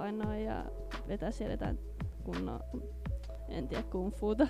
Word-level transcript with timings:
painoa 0.00 0.36
ja 0.36 0.64
vetää 1.08 1.30
siellä 1.30 1.52
jotain 1.52 1.78
kunnon, 2.24 2.60
en 3.48 3.68
tiedä, 3.68 3.82
kung 3.82 4.12
fuuta. 4.14 4.48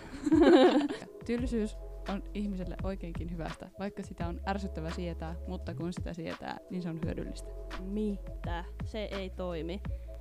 Tylsyys 1.27 1.77
on 2.09 2.23
ihmiselle 2.35 2.77
oikeinkin 2.83 3.31
hyvästä, 3.31 3.71
vaikka 3.79 4.03
sitä 4.03 4.27
on 4.27 4.41
ärsyttävä 4.49 4.91
sietää, 4.91 5.37
mutta 5.49 5.75
kun 5.75 5.93
sitä 5.93 6.15
sietää, 6.15 6.59
niin 6.71 6.83
se 6.83 6.89
on 6.89 7.01
hyödyllistä. 7.05 7.51
Mitä? 7.81 8.65
Se 8.85 8.99
ei 9.05 9.31
toimi. 9.31 9.81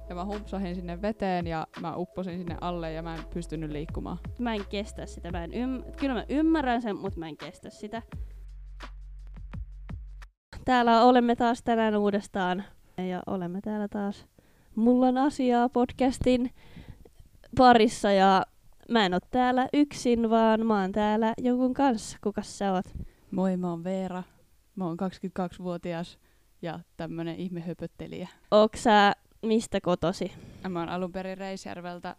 Ja 0.09 0.15
mä 0.15 0.25
humpsahin 0.25 0.75
sinne 0.75 1.01
veteen 1.01 1.47
ja 1.47 1.67
mä 1.81 1.95
upposin 1.95 2.37
sinne 2.37 2.57
alle 2.61 2.93
ja 2.93 3.03
mä 3.03 3.15
en 3.15 3.23
pystynyt 3.33 3.71
liikkumaan. 3.71 4.17
Mä 4.39 4.53
en 4.53 4.65
kestä 4.69 5.05
sitä. 5.05 5.31
Mä 5.31 5.43
en 5.43 5.51
ym- 5.51 5.95
Kyllä 5.99 6.13
mä 6.13 6.25
ymmärrän 6.29 6.81
sen, 6.81 6.95
mutta 6.95 7.19
mä 7.19 7.27
en 7.27 7.37
kestä 7.37 7.69
sitä. 7.69 8.01
Täällä 10.65 11.03
olemme 11.03 11.35
taas 11.35 11.63
tänään 11.63 11.95
uudestaan. 11.95 12.63
Ja 12.97 13.23
olemme 13.27 13.61
täällä 13.61 13.87
taas 13.87 14.27
Mulla 14.79 15.07
on 15.07 15.17
asiaa 15.17 15.69
podcastin 15.69 16.51
parissa 17.57 18.11
ja 18.11 18.45
mä 18.89 19.05
en 19.05 19.13
oo 19.13 19.19
täällä 19.31 19.67
yksin, 19.73 20.29
vaan 20.29 20.65
mä 20.65 20.81
oon 20.81 20.91
täällä 20.91 21.33
jonkun 21.37 21.73
kanssa. 21.73 22.17
Kukas 22.23 22.57
sä 22.57 22.73
oot? 22.73 22.85
Moi, 23.31 23.57
mä 23.57 23.69
oon 23.69 23.83
Veera. 23.83 24.23
Mä 24.75 24.85
oon 24.85 24.97
22-vuotias 24.99 26.19
ja 26.61 26.79
tämmönen 26.97 27.35
ihmehöpöttelijä. 27.35 28.27
Onks 28.51 28.83
sä 28.83 29.13
mistä 29.41 29.81
kotosi? 29.81 30.31
Mä 30.69 30.79
oon 30.79 30.89
alun 30.89 31.11
perin 31.11 31.37
Reisjärveltä 31.37 32.15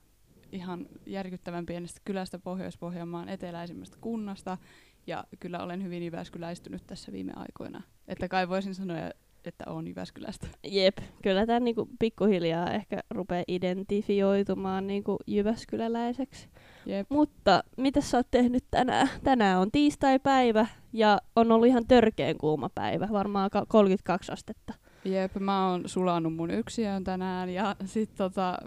ihan 0.52 0.86
järkyttävän 1.06 1.66
pienestä 1.66 2.00
kylästä 2.04 2.38
Pohjois-Pohjanmaan 2.38 3.28
eteläisimmästä 3.28 3.96
kunnasta. 4.00 4.58
Ja 5.06 5.24
kyllä 5.40 5.62
olen 5.62 5.82
hyvin 5.82 6.02
Jyväskyläistynyt 6.02 6.86
tässä 6.86 7.12
viime 7.12 7.32
aikoina. 7.36 7.82
Että 8.08 8.28
kai 8.28 8.48
voisin 8.48 8.74
sanoa, 8.74 9.10
että 9.46 9.64
on 9.66 9.88
Jyväskylästä. 9.88 10.46
Jep, 10.64 10.98
kyllä 11.22 11.46
tämä 11.46 11.60
niinku 11.60 11.88
pikkuhiljaa 11.98 12.70
ehkä 12.70 13.00
rupeaa 13.10 13.44
identifioitumaan 13.48 14.86
niinku 14.86 15.16
Jyväskyläläiseksi. 15.26 16.48
Jep. 16.86 17.06
Mutta 17.10 17.64
mitä 17.76 18.00
sä 18.00 18.16
oot 18.16 18.26
tehnyt 18.30 18.64
tänään? 18.70 19.08
Tänään 19.24 19.60
on 19.60 19.70
tiistai-päivä 19.70 20.66
ja 20.92 21.20
on 21.36 21.52
ollut 21.52 21.68
ihan 21.68 21.86
törkeen 21.86 22.38
kuuma 22.38 22.70
päivä, 22.74 23.08
varmaan 23.12 23.50
32 23.68 24.32
astetta. 24.32 24.74
Jep, 25.04 25.34
mä 25.40 25.70
oon 25.70 25.82
sulannut 25.86 26.34
mun 26.34 26.50
yksiön 26.50 27.04
tänään 27.04 27.48
ja 27.50 27.76
sit 27.84 28.14
tota, 28.14 28.58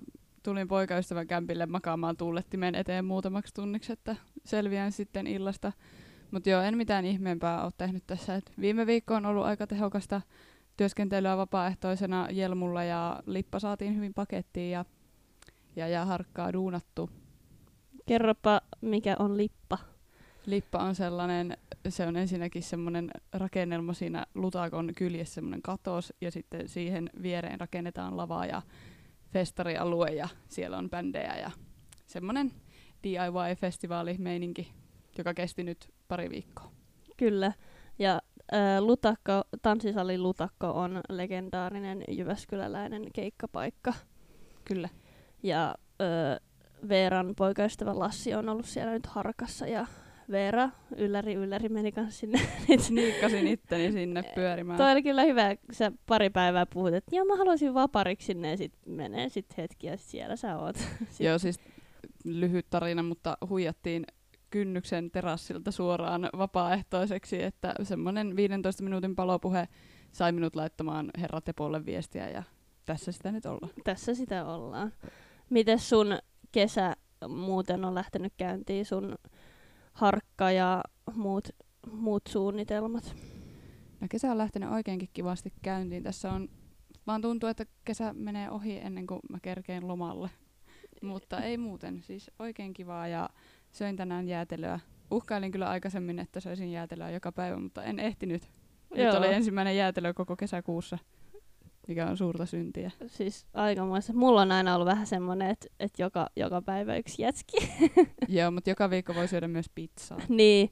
tulin 0.43 0.67
poikaystävän 0.67 1.27
kämpille 1.27 1.65
makaamaan 1.65 2.17
tuulettimen 2.17 2.75
eteen 2.75 3.05
muutamaksi 3.05 3.53
tunniksi, 3.53 3.93
että 3.93 4.15
selviän 4.45 4.91
sitten 4.91 5.27
illasta. 5.27 5.71
Mutta 6.31 6.49
joo, 6.49 6.61
en 6.61 6.77
mitään 6.77 7.05
ihmeempää 7.05 7.63
ole 7.63 7.71
tehnyt 7.77 8.03
tässä. 8.07 8.35
Et 8.35 8.51
viime 8.61 8.85
viikko 8.85 9.15
on 9.15 9.25
ollut 9.25 9.45
aika 9.45 9.67
tehokasta 9.67 10.21
työskentelyä 10.77 11.37
vapaaehtoisena 11.37 12.27
Jelmulla 12.31 12.83
ja 12.83 13.19
Lippa 13.25 13.59
saatiin 13.59 13.95
hyvin 13.95 14.13
pakettiin 14.13 14.71
ja, 14.71 14.85
ja, 15.75 15.87
ja 15.87 16.05
harkkaa 16.05 16.53
duunattu. 16.53 17.09
Kerropa, 18.05 18.61
mikä 18.81 19.15
on 19.19 19.37
Lippa. 19.37 19.77
Lippa 20.45 20.79
on 20.79 20.95
sellainen, 20.95 21.57
se 21.89 22.07
on 22.07 22.17
ensinnäkin 22.17 22.63
semmoinen 22.63 23.11
rakennelma 23.33 23.93
siinä 23.93 24.25
lutakon 24.35 24.91
kyljessä, 24.97 25.33
semmoinen 25.35 25.61
katos, 25.61 26.13
ja 26.21 26.31
sitten 26.31 26.67
siihen 26.67 27.09
viereen 27.21 27.59
rakennetaan 27.59 28.17
lavaa 28.17 28.45
ja 28.45 28.61
festarialue, 29.33 30.09
ja 30.09 30.27
siellä 30.47 30.77
on 30.77 30.89
bändejä 30.89 31.35
ja 31.35 31.51
semmoinen 32.05 32.51
DIY-festivaalimeininki, 33.03 34.73
joka 35.17 35.33
kesti 35.33 35.63
nyt 35.63 35.93
pari 36.07 36.29
viikkoa. 36.29 36.71
Kyllä, 37.17 37.53
ja 37.99 38.21
Lutakko, 38.79 39.43
tanssisali 39.61 40.17
Lutakko 40.17 40.67
on 40.67 41.01
legendaarinen 41.09 42.03
jyväskyläläinen 42.07 43.07
keikkapaikka. 43.13 43.93
Kyllä. 44.65 44.89
Ja 45.43 45.75
äh, 46.01 46.39
Veeran 46.89 47.33
poikaystävä 47.35 47.99
Lassi 47.99 48.33
on 48.33 48.49
ollut 48.49 48.65
siellä 48.65 48.91
nyt 48.91 49.05
harkassa 49.05 49.67
ja 49.67 49.85
Veera, 50.31 50.69
ylläri 50.97 51.33
ylläri, 51.33 51.69
meni 51.69 51.91
kanssa 51.91 52.19
sinne. 52.19 52.39
Sniikkasin 52.87 53.47
itteni 53.47 53.91
sinne 53.91 54.23
pyörimään. 54.35 54.77
Toi 54.77 54.91
oli 54.91 55.03
kyllä 55.03 55.23
hyvä, 55.23 55.55
kun 55.55 55.75
sä 55.75 55.91
pari 56.05 56.29
päivää 56.29 56.65
puhut, 56.65 56.93
että 56.93 57.15
joo 57.15 57.25
mä 57.25 57.35
haluaisin 57.35 57.73
vapariksi 57.73 58.25
sinne 58.25 58.51
ja 58.51 58.57
sit 58.57 58.73
menee 58.85 59.29
sit 59.29 59.57
hetki 59.57 59.87
ja 59.87 59.97
sit 59.97 60.07
siellä 60.07 60.35
sä 60.35 60.57
oot. 60.57 60.75
Joo 61.19 61.39
siis 61.39 61.59
lyhyt 62.23 62.65
tarina, 62.69 63.03
mutta 63.03 63.37
huijattiin 63.49 64.05
kynnyksen 64.53 65.11
terassilta 65.11 65.71
suoraan 65.71 66.29
vapaaehtoiseksi, 66.37 67.43
että 67.43 67.73
semmoinen 67.83 68.35
15 68.35 68.83
minuutin 68.83 69.15
palopuhe 69.15 69.67
sai 70.11 70.31
minut 70.31 70.55
laittamaan 70.55 71.11
herra 71.17 71.41
Tepolle 71.41 71.85
viestiä 71.85 72.29
ja 72.29 72.43
tässä 72.85 73.11
sitä 73.11 73.31
nyt 73.31 73.45
ollaan. 73.45 73.73
Tässä 73.83 74.15
sitä 74.15 74.45
ollaan. 74.45 74.93
Miten 75.49 75.79
sun 75.79 76.17
kesä 76.51 76.95
muuten 77.27 77.85
on 77.85 77.95
lähtenyt 77.95 78.33
käyntiin, 78.37 78.85
sun 78.85 79.15
harkka 79.93 80.51
ja 80.51 80.83
muut, 81.15 81.47
muut 81.91 82.23
suunnitelmat? 82.27 83.15
No 84.01 84.07
kesä 84.09 84.31
on 84.31 84.37
lähtenyt 84.37 84.71
oikeinkin 84.71 85.09
kivasti 85.13 85.53
käyntiin. 85.61 86.03
Tässä 86.03 86.31
on, 86.31 86.49
vaan 87.07 87.21
tuntuu, 87.21 87.49
että 87.49 87.65
kesä 87.85 88.13
menee 88.13 88.49
ohi 88.49 88.77
ennen 88.77 89.07
kuin 89.07 89.19
mä 89.29 89.37
kerkeen 89.41 89.87
lomalle. 89.87 90.29
Mutta 91.01 91.39
ei 91.39 91.57
muuten, 91.57 92.01
siis 92.01 92.31
oikein 92.39 92.73
kivaa 92.73 93.07
ja 93.07 93.29
söin 93.73 93.95
tänään 93.95 94.27
jäätelöä. 94.27 94.79
Uhkailin 95.11 95.51
kyllä 95.51 95.69
aikaisemmin, 95.69 96.19
että 96.19 96.39
söisin 96.39 96.71
jäätelöä 96.71 97.11
joka 97.11 97.31
päivä, 97.31 97.57
mutta 97.57 97.83
en 97.83 97.99
ehtinyt. 97.99 98.43
Nyt 98.95 99.05
Joo. 99.05 99.17
oli 99.17 99.33
ensimmäinen 99.33 99.77
jäätelö 99.77 100.13
koko 100.13 100.35
kesäkuussa, 100.35 100.97
mikä 101.87 102.07
on 102.07 102.17
suurta 102.17 102.45
syntiä. 102.45 102.91
Siis 103.07 103.45
aikamoista. 103.53 104.13
Mulla 104.13 104.41
on 104.41 104.51
aina 104.51 104.75
ollut 104.75 104.87
vähän 104.87 105.07
semmonen, 105.07 105.49
että 105.49 105.67
et 105.79 105.91
joka, 105.99 106.27
joka 106.35 106.61
päivä 106.61 106.95
yksi 106.95 107.21
jätski. 107.21 107.57
Joo, 108.27 108.51
mutta 108.51 108.69
joka 108.69 108.89
viikko 108.89 109.15
voi 109.15 109.27
syödä 109.27 109.47
myös 109.47 109.69
pizzaa. 109.75 110.17
niin, 110.29 110.69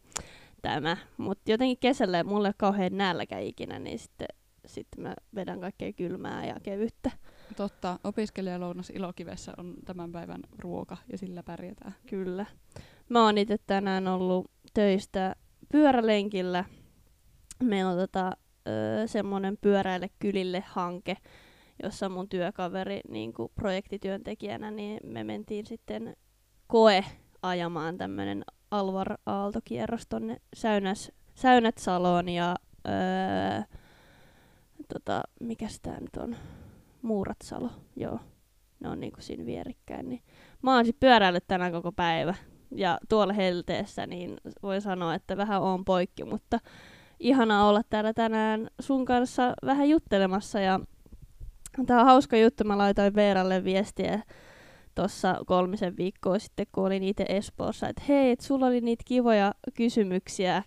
tämä. 0.62 0.98
Mutta 1.18 1.52
jotenkin 1.52 1.78
kesällä 1.80 2.24
mulle 2.24 2.48
ei 2.48 2.50
ole 2.50 2.56
kauhean 2.58 2.98
nälkä 2.98 3.40
ikinä, 3.40 3.80
niin 3.80 4.00
sitten, 4.00 4.28
sitten 4.66 5.04
mä 5.04 5.14
vedän 5.36 5.60
kaikkea 5.60 5.94
kylmää 5.94 6.46
ja 6.46 6.56
kevyttä. 6.64 7.12
Totta, 7.56 8.00
opiskelijalounas 8.04 8.90
Ilokivessä 8.90 9.54
on 9.58 9.74
tämän 9.86 10.12
päivän 10.12 10.42
ruoka 10.60 10.98
ja 11.12 11.18
sillä 11.18 11.44
pärjätään. 11.44 11.96
Kyllä. 12.10 12.46
Mä 13.10 13.26
oon 13.26 13.38
itse 13.38 13.58
tänään 13.68 14.08
ollut 14.08 14.52
töistä 14.74 15.36
pyörälenkillä. 15.72 16.66
Meillä 17.64 17.92
on 17.92 17.98
tota, 17.98 18.32
ö, 18.68 19.08
semmonen 19.08 19.58
pyöräille 19.62 20.10
kylille 20.20 20.64
hanke, 20.68 21.18
jossa 21.84 22.10
mun 22.10 22.30
työkaveri 22.30 23.02
niin 23.10 23.34
projektityöntekijänä, 23.56 24.72
niin 24.72 25.00
me 25.04 25.24
mentiin 25.24 25.66
sitten 25.66 26.16
koe 26.68 27.06
ajamaan 27.42 27.98
tämmönen 27.98 28.44
Alvar 28.72 29.18
Aalto-kierros 29.26 30.08
tonne 30.10 30.38
Säynäs, 30.56 31.12
Säynät-Saloon 31.36 32.30
ja 32.30 32.56
öö, 32.88 33.62
tota, 34.94 35.22
mikäs 35.40 35.80
tää 35.82 36.00
nyt 36.00 36.18
on? 36.18 36.36
Muuratsalo, 37.02 37.70
joo. 37.96 38.20
Ne 38.80 38.90
on 38.90 39.00
niinku 39.00 39.22
siinä 39.22 39.46
vierikkäin. 39.46 40.10
Niin 40.10 40.22
mä 40.62 40.76
oon 40.76 40.86
pyöräillyt 41.00 41.48
tänään 41.48 41.72
koko 41.72 41.92
päivä. 41.92 42.36
Ja 42.76 43.00
tuolla 43.10 43.34
helteessä, 43.34 44.08
niin 44.08 44.38
voi 44.64 44.82
sanoa, 44.82 45.16
että 45.16 45.38
vähän 45.38 45.62
on 45.62 45.86
poikki, 45.86 46.24
mutta 46.24 46.60
ihana 47.20 47.66
olla 47.68 47.82
täällä 47.90 48.14
tänään 48.14 48.68
sun 48.80 49.06
kanssa 49.06 49.54
vähän 49.66 49.90
juttelemassa. 49.90 50.60
Ja 50.60 50.80
tää 51.86 52.00
on 52.00 52.06
hauska 52.06 52.38
juttu, 52.38 52.64
mä 52.64 52.78
laitoin 52.78 53.16
Veeralle 53.16 53.64
viestiä 53.64 54.24
tuossa 54.96 55.38
kolmisen 55.46 55.98
viikkoa 55.98 56.40
sitten, 56.40 56.68
kun 56.72 56.86
olin 56.86 57.04
itse 57.04 57.26
Espoossa, 57.30 57.90
että 57.90 58.04
hei, 58.08 58.32
et 58.32 58.40
sulla 58.40 58.66
oli 58.66 58.82
niitä 58.82 59.04
kivoja 59.08 59.54
kysymyksiä 59.78 60.64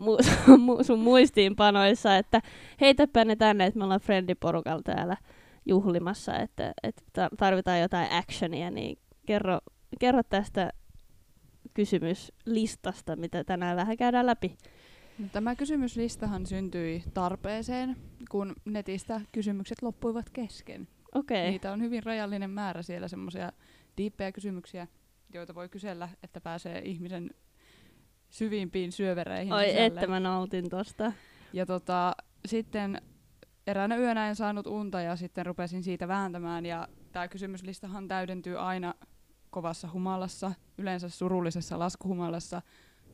mu- 0.00 0.82
sun 0.86 0.98
muistiinpanoissa, 0.98 2.16
että 2.16 2.40
heitäpä 2.80 3.24
ne 3.24 3.36
tänne, 3.36 3.66
että 3.66 3.78
me 3.78 3.84
ollaan 3.84 4.00
friendiporukalla 4.00 4.82
täällä 4.82 5.16
juhlimassa, 5.66 6.36
että, 6.36 6.74
että 6.82 7.02
ta- 7.12 7.30
tarvitaan 7.36 7.80
jotain 7.80 8.12
actionia, 8.12 8.70
niin 8.70 8.98
kerro, 9.26 9.58
kerro 10.00 10.22
tästä 10.22 10.72
kysymyslistasta, 11.74 13.16
mitä 13.16 13.44
tänään 13.44 13.76
vähän 13.76 13.96
käydään 13.96 14.26
läpi. 14.26 14.56
Tämä 15.32 15.54
kysymyslistahan 15.54 16.46
syntyi 16.46 17.02
tarpeeseen, 17.14 17.96
kun 18.30 18.54
netistä 18.64 19.20
kysymykset 19.32 19.82
loppuivat 19.82 20.30
kesken. 20.30 20.88
Okei, 21.14 21.40
okay. 21.40 21.50
Niitä 21.50 21.72
on 21.72 21.82
hyvin 21.82 22.02
rajallinen 22.02 22.50
määrä 22.50 22.82
siellä 22.82 23.08
semmoisia 23.08 23.52
diippejä 23.96 24.32
kysymyksiä, 24.32 24.86
joita 25.34 25.54
voi 25.54 25.68
kysellä, 25.68 26.08
että 26.22 26.40
pääsee 26.40 26.78
ihmisen 26.84 27.30
syvimpiin 28.30 28.92
syövereihin 28.92 29.52
oi 29.52 29.64
sisälle. 29.64 29.86
että 29.86 30.06
mä 30.06 30.20
nautin 30.20 30.70
tosta. 30.70 31.12
Ja 31.52 31.66
tota, 31.66 32.16
sitten 32.46 33.02
eräänä 33.66 33.96
yönä 33.96 34.28
en 34.28 34.36
saanut 34.36 34.66
unta 34.66 35.00
ja 35.00 35.16
sitten 35.16 35.46
rupesin 35.46 35.82
siitä 35.82 36.08
vääntämään. 36.08 36.66
Ja 36.66 36.88
tämä 37.12 37.28
kysymyslistahan 37.28 38.08
täydentyy 38.08 38.58
aina 38.58 38.94
kovassa 39.50 39.88
humalassa, 39.92 40.52
yleensä 40.78 41.08
surullisessa 41.08 41.78
laskuhumalassa 41.78 42.62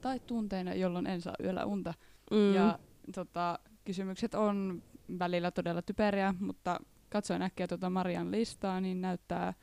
tai 0.01 0.21
tunteina, 0.21 0.75
jolloin 0.75 1.07
en 1.07 1.21
saa 1.21 1.35
yöllä 1.45 1.65
unta. 1.65 1.95
Mm. 2.31 2.55
Ja 2.55 2.79
tota, 3.15 3.59
kysymykset 3.85 4.35
on 4.35 4.83
välillä 5.19 5.51
todella 5.51 5.83
typeriä, 5.83 6.35
mutta 6.41 6.81
katsoin 7.09 7.43
äkkiä 7.43 7.69
tuota 7.69 7.91
Marian 7.91 8.31
listaa, 8.31 8.81
niin 8.81 9.01
näyttää 9.01 9.55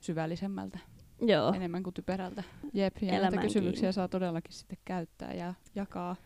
syvällisemmältä, 0.00 0.78
Joo. 1.20 1.52
enemmän 1.52 1.82
kuin 1.82 1.94
typerältä. 1.94 2.42
Jep, 2.72 2.96
ja 3.02 3.20
näitä 3.20 3.36
kysymyksiä 3.36 3.80
kiinni. 3.80 3.92
saa 3.92 4.08
todellakin 4.08 4.52
sitten 4.52 4.78
käyttää 4.84 5.32
ja 5.32 5.54
jakaa. 5.74 6.16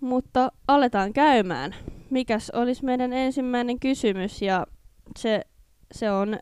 Mutta 0.00 0.52
aletaan 0.68 1.12
käymään. 1.12 1.74
Mikäs 2.14 2.50
olisi 2.50 2.84
meidän 2.84 3.12
ensimmäinen 3.12 3.80
kysymys? 3.80 4.42
Ja 4.42 4.66
se, 5.18 5.42
se 5.92 6.10
on 6.10 6.38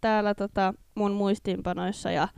täällä 0.00 0.34
tota 0.34 0.74
mun 0.94 1.12
muistiinpanoissa 1.12 2.10
ja 2.10 2.28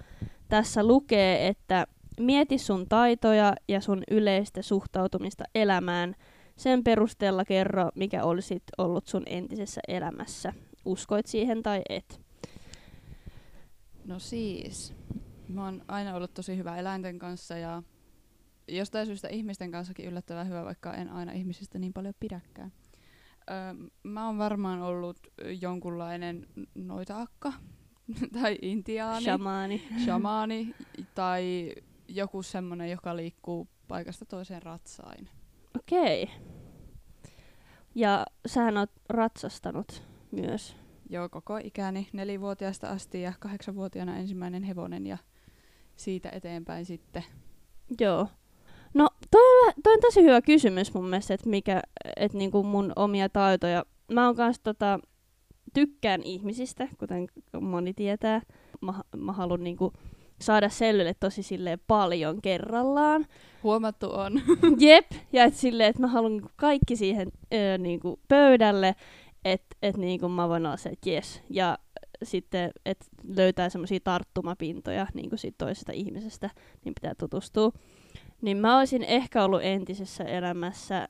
tässä 0.48 0.84
lukee, 0.86 1.48
että 1.48 1.86
mieti 2.20 2.58
sun 2.58 2.88
taitoja 2.88 3.54
ja 3.68 3.80
sun 3.80 4.02
yleistä 4.10 4.62
suhtautumista 4.62 5.44
elämään. 5.54 6.14
Sen 6.56 6.84
perusteella 6.84 7.44
kerro, 7.44 7.88
mikä 7.94 8.24
olisit 8.24 8.62
ollut 8.78 9.06
sun 9.06 9.22
entisessä 9.26 9.80
elämässä. 9.88 10.52
Uskoit 10.84 11.26
siihen 11.26 11.62
tai 11.62 11.82
et? 11.88 12.20
No 14.04 14.18
siis, 14.18 14.94
mä 15.48 15.64
oon 15.64 15.82
aina 15.88 16.14
ollut 16.14 16.34
tosi 16.34 16.56
hyvä 16.56 16.76
eläinten 16.76 17.18
kanssa 17.18 17.58
ja 17.58 17.82
jostain 18.68 19.06
syystä 19.06 19.28
ihmisten 19.28 19.70
kanssakin 19.70 20.06
yllättävän 20.06 20.48
hyvä, 20.48 20.64
vaikka 20.64 20.94
en 20.94 21.10
aina 21.10 21.32
ihmisistä 21.32 21.78
niin 21.78 21.92
paljon 21.92 22.14
pidäkään. 22.20 22.72
Öö, 23.50 23.88
mä 24.02 24.26
oon 24.26 24.38
varmaan 24.38 24.82
ollut 24.82 25.18
jonkunlainen 25.60 26.46
noita-akka 26.74 27.52
tai 28.42 28.58
intiaani, 28.62 29.24
Shamaani. 29.24 29.88
shamaani 30.04 30.74
tai 31.14 31.74
joku 32.08 32.42
semmonen, 32.42 32.90
joka 32.90 33.16
liikkuu 33.16 33.68
paikasta 33.88 34.24
toiseen 34.24 34.62
ratsain. 34.62 35.28
Okei. 35.78 36.30
Ja 37.94 38.26
sähän 38.46 38.76
oot 38.76 38.90
ratsastanut 39.08 40.02
myös. 40.30 40.76
Joo, 41.10 41.28
koko 41.28 41.56
ikäni 41.56 42.08
nelivuotiaasta 42.12 42.88
asti 42.88 43.22
ja 43.22 43.32
kahdeksanvuotiaana 43.38 44.16
ensimmäinen 44.16 44.62
hevonen 44.62 45.06
ja 45.06 45.18
siitä 45.96 46.28
eteenpäin 46.32 46.86
sitten. 46.86 47.24
Joo. 48.00 48.28
Toi 49.82 49.94
on, 49.94 50.00
tosi 50.00 50.22
hyvä 50.22 50.42
kysymys 50.42 50.94
mun 50.94 51.08
mielestä, 51.08 51.34
että 51.34 51.48
mikä, 51.48 51.82
että 52.16 52.38
niinku 52.38 52.62
mun 52.62 52.92
omia 52.96 53.28
taitoja. 53.28 53.84
Mä 54.12 54.26
oon 54.26 54.36
kans 54.36 54.60
tota, 54.60 55.00
tykkään 55.74 56.22
ihmisistä, 56.22 56.88
kuten 56.98 57.26
moni 57.60 57.94
tietää. 57.94 58.42
Mä, 58.80 58.94
mä 59.16 59.32
haluan 59.32 59.64
niinku 59.64 59.92
saada 60.40 60.68
selville 60.68 61.14
tosi 61.20 61.42
silleen 61.42 61.80
paljon 61.86 62.42
kerrallaan. 62.42 63.26
Huomattu 63.62 64.10
on. 64.10 64.32
Jep, 64.80 65.06
ja 65.32 65.44
et 65.44 65.54
silleen, 65.54 65.90
että 65.90 66.02
mä 66.02 66.08
haluan 66.08 66.32
niinku 66.32 66.50
kaikki 66.56 66.96
siihen 66.96 67.28
ö, 67.54 67.78
niinku 67.78 68.20
pöydälle, 68.28 68.94
että 69.44 69.76
et 69.82 69.96
niinku 69.96 70.28
mä 70.28 70.48
voin 70.48 70.66
olla 70.66 70.76
se, 70.76 70.88
että 70.88 71.10
jes. 71.10 71.42
Ja 71.50 71.78
sitten, 72.22 72.70
että 72.84 73.06
löytää 73.36 73.68
semmoisia 73.68 74.00
tarttumapintoja 74.04 75.06
niinku 75.14 75.36
siitä 75.36 75.64
toisesta 75.64 75.92
ihmisestä, 75.92 76.50
niin 76.84 76.94
pitää 76.94 77.14
tutustua. 77.18 77.72
Niin 78.42 78.56
mä 78.56 78.78
olisin 78.78 79.02
ehkä 79.02 79.44
ollut 79.44 79.60
entisessä 79.62 80.24
elämässä 80.24 81.08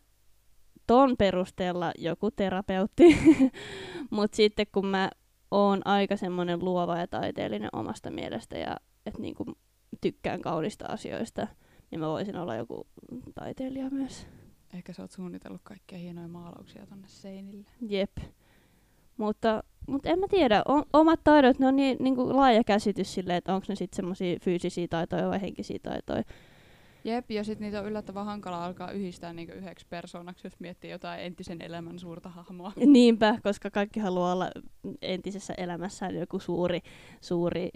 ton 0.86 1.16
perusteella 1.16 1.92
joku 1.98 2.30
terapeutti, 2.30 3.18
mutta 4.10 4.36
sitten 4.36 4.66
kun 4.72 4.86
mä 4.86 5.10
oon 5.50 5.80
aika 5.84 6.16
semmoinen 6.16 6.64
luova 6.64 6.98
ja 6.98 7.06
taiteellinen 7.06 7.70
omasta 7.72 8.10
mielestä 8.10 8.58
ja 8.58 8.76
että 9.06 9.20
niinku 9.20 9.44
tykkään 10.00 10.40
kaunista 10.40 10.86
asioista, 10.86 11.46
niin 11.90 12.00
mä 12.00 12.08
voisin 12.08 12.36
olla 12.36 12.56
joku 12.56 12.86
taiteilija 13.34 13.90
myös. 13.90 14.26
Ehkä 14.74 14.92
sä 14.92 15.02
oot 15.02 15.10
suunnitellut 15.10 15.60
kaikkia 15.64 15.98
hienoja 15.98 16.28
maalauksia 16.28 16.86
tonne 16.86 17.08
seinille. 17.08 17.68
Jep. 17.88 18.18
Mutta, 19.16 19.62
mutta 19.88 20.08
en 20.08 20.18
mä 20.18 20.26
tiedä, 20.28 20.62
o- 20.68 20.88
omat 20.92 21.20
taidot, 21.24 21.58
ne 21.58 21.66
on 21.66 21.76
niin, 21.76 21.96
niin 22.00 22.16
kuin 22.16 22.36
laaja 22.36 22.64
käsitys 22.64 23.14
silleen, 23.14 23.36
että 23.36 23.54
onko 23.54 23.66
ne 23.68 23.74
sitten 23.74 23.96
semmoisia 23.96 24.38
fyysisiä 24.42 24.86
taitoja 24.90 25.28
vai 25.28 25.40
henkisiä 25.40 25.78
taitoja. 25.82 26.22
Jep, 27.04 27.30
ja 27.30 27.44
sitten 27.44 27.64
niitä 27.64 27.80
on 27.80 27.86
yllättävän 27.86 28.26
hankala 28.26 28.64
alkaa 28.64 28.90
yhdistää 28.90 29.32
niinku 29.32 29.54
yhdeksi 29.54 29.86
persoonaksi, 29.90 30.46
jos 30.46 30.60
miettii 30.60 30.90
jotain 30.90 31.20
entisen 31.20 31.62
elämän 31.62 31.98
suurta 31.98 32.28
hahmoa. 32.28 32.72
Niinpä, 32.86 33.38
koska 33.42 33.70
kaikki 33.70 34.00
haluaa 34.00 34.32
olla 34.32 34.50
entisessä 35.02 35.54
elämässään 35.56 36.14
joku 36.14 36.38
suuri, 36.38 36.80
suuri 37.20 37.68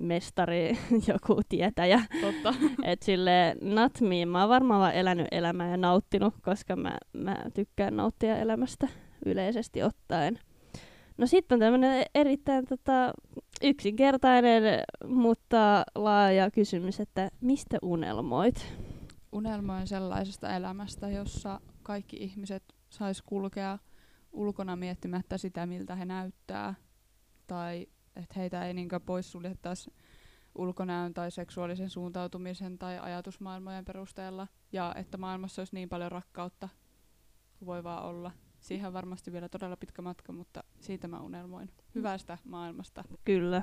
mestari, 0.00 0.78
joku 1.12 1.40
tietäjä. 1.48 2.00
Totta. 2.20 2.54
Et 2.84 3.02
sille 3.02 3.56
not 3.60 4.00
me. 4.00 4.26
Mä 4.26 4.40
oon 4.40 4.48
varmaan 4.48 4.80
vaan 4.80 4.94
elänyt 4.94 5.26
elämää 5.30 5.70
ja 5.70 5.76
nauttinut, 5.76 6.34
koska 6.42 6.76
mä, 6.76 6.98
mä 7.12 7.36
tykkään 7.54 7.96
nauttia 7.96 8.36
elämästä 8.36 8.88
yleisesti 9.26 9.82
ottaen. 9.82 10.38
No 11.18 11.26
sitten 11.26 11.56
on 11.56 11.60
tämmöinen 11.60 12.04
erittäin 12.14 12.64
tota, 12.64 13.12
yksinkertainen, 13.62 14.62
mutta 15.06 15.84
laaja 15.94 16.50
kysymys, 16.50 17.00
että 17.00 17.30
mistä 17.40 17.78
unelmoit? 17.82 18.74
Unelmoin 19.32 19.86
sellaisesta 19.86 20.56
elämästä, 20.56 21.08
jossa 21.08 21.60
kaikki 21.82 22.16
ihmiset 22.16 22.62
sais 22.90 23.22
kulkea 23.22 23.78
ulkona 24.32 24.76
miettimättä 24.76 25.38
sitä, 25.38 25.66
miltä 25.66 25.96
he 25.96 26.04
näyttää. 26.04 26.74
Tai 27.46 27.86
että 28.16 28.34
heitä 28.36 28.66
ei 28.66 28.74
niinkään 28.74 29.02
poissuljettaisi 29.02 29.94
ulkonäön 30.54 31.14
tai 31.14 31.30
seksuaalisen 31.30 31.90
suuntautumisen 31.90 32.78
tai 32.78 32.98
ajatusmaailmojen 32.98 33.84
perusteella. 33.84 34.46
Ja 34.72 34.94
että 34.96 35.18
maailmassa 35.18 35.60
olisi 35.60 35.74
niin 35.74 35.88
paljon 35.88 36.12
rakkautta 36.12 36.68
kuin 37.58 37.66
voi 37.66 37.84
vaan 37.84 38.04
olla. 38.04 38.30
Siihen 38.60 38.86
on 38.86 38.92
varmasti 38.92 39.32
vielä 39.32 39.48
todella 39.48 39.76
pitkä 39.76 40.02
matka, 40.02 40.32
mutta 40.32 40.64
siitä 40.80 41.08
mä 41.08 41.20
unelmoin. 41.20 41.70
Hyvästä 41.94 42.38
maailmasta. 42.44 43.04
Kyllä. 43.24 43.62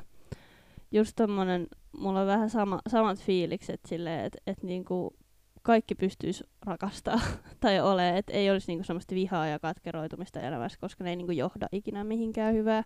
Just 0.91 1.11
tommonen, 1.15 1.67
mulla 1.97 2.21
on 2.21 2.27
vähän 2.27 2.49
sama, 2.49 2.79
samat 2.87 3.19
fiilikset 3.19 3.79
silleen, 3.87 4.25
että 4.25 4.37
et 4.47 4.63
niinku 4.63 5.15
kaikki 5.61 5.95
pystyisi 5.95 6.43
rakastaa 6.65 7.19
tai 7.59 7.79
ole, 7.79 8.17
että 8.17 8.33
ei 8.33 8.51
olisi 8.51 8.67
niinku 8.67 8.83
semmoista 8.83 9.15
vihaa 9.15 9.47
ja 9.47 9.59
katkeroitumista 9.59 10.39
elämässä, 10.39 10.79
koska 10.81 11.03
ne 11.03 11.09
ei 11.09 11.15
niinku 11.15 11.31
johda 11.31 11.67
ikinä 11.71 12.03
mihinkään 12.03 12.53
hyvää. 12.53 12.83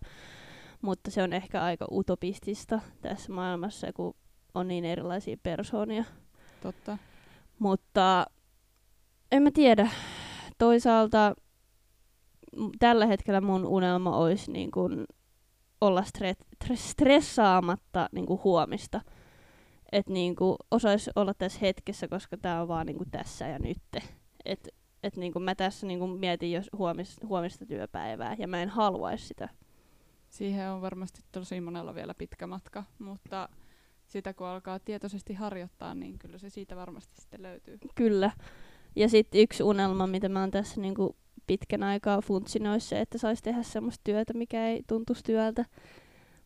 Mutta 0.82 1.10
se 1.10 1.22
on 1.22 1.32
ehkä 1.32 1.62
aika 1.62 1.86
utopistista 1.90 2.80
tässä 3.00 3.32
maailmassa, 3.32 3.92
kun 3.92 4.14
on 4.54 4.68
niin 4.68 4.84
erilaisia 4.84 5.36
persoonia. 5.42 6.04
Totta. 6.62 6.98
Mutta 7.58 8.26
en 9.32 9.42
mä 9.42 9.50
tiedä. 9.54 9.90
Toisaalta 10.58 11.34
tällä 12.78 13.06
hetkellä 13.06 13.40
mun 13.40 13.66
unelma 13.66 14.16
olisi 14.16 14.52
niin 14.52 14.70
kun 14.70 15.06
olla 15.80 16.00
stre- 16.02 16.46
tre- 16.64 16.76
stressaamatta 16.76 18.08
niin 18.12 18.26
kun 18.26 18.40
huomista. 18.44 19.00
Että 19.92 20.12
niin 20.12 20.36
osaisi 20.70 21.10
olla 21.16 21.34
tässä 21.34 21.58
hetkessä, 21.62 22.08
koska 22.08 22.36
tämä 22.36 22.62
on 22.62 22.68
vaan 22.68 22.86
niin 22.86 23.10
tässä 23.10 23.48
ja 23.48 23.58
nyt. 23.58 23.78
Että 24.44 24.70
et 25.02 25.16
niin 25.16 25.32
mä 25.40 25.54
tässä 25.54 25.86
niin 25.86 26.10
mietin 26.10 26.52
jos 26.52 26.70
huomis, 26.76 27.16
huomista 27.28 27.66
työpäivää 27.66 28.36
ja 28.38 28.48
mä 28.48 28.62
en 28.62 28.68
haluaisi 28.68 29.26
sitä. 29.26 29.48
Siihen 30.28 30.70
on 30.70 30.82
varmasti 30.82 31.20
tosi 31.32 31.60
monella 31.60 31.94
vielä 31.94 32.14
pitkä 32.14 32.46
matka, 32.46 32.84
mutta 32.98 33.48
sitä 34.06 34.34
kun 34.34 34.46
alkaa 34.46 34.78
tietoisesti 34.78 35.34
harjoittaa, 35.34 35.94
niin 35.94 36.18
kyllä 36.18 36.38
se 36.38 36.50
siitä 36.50 36.76
varmasti 36.76 37.20
sitten 37.20 37.42
löytyy. 37.42 37.78
Kyllä. 37.94 38.30
Ja 38.96 39.08
sitten 39.08 39.40
yksi 39.40 39.62
unelma, 39.62 40.06
mitä 40.06 40.28
mä 40.28 40.40
oon 40.40 40.50
tässä 40.50 40.80
niinku 40.80 41.16
pitkän 41.46 41.82
aikaa 41.82 42.20
se, 42.78 43.00
että 43.00 43.18
saisi 43.18 43.42
tehdä 43.42 43.62
semmoista 43.62 44.00
työtä, 44.04 44.32
mikä 44.34 44.68
ei 44.68 44.82
tuntuisi 44.86 45.24
työltä. 45.24 45.64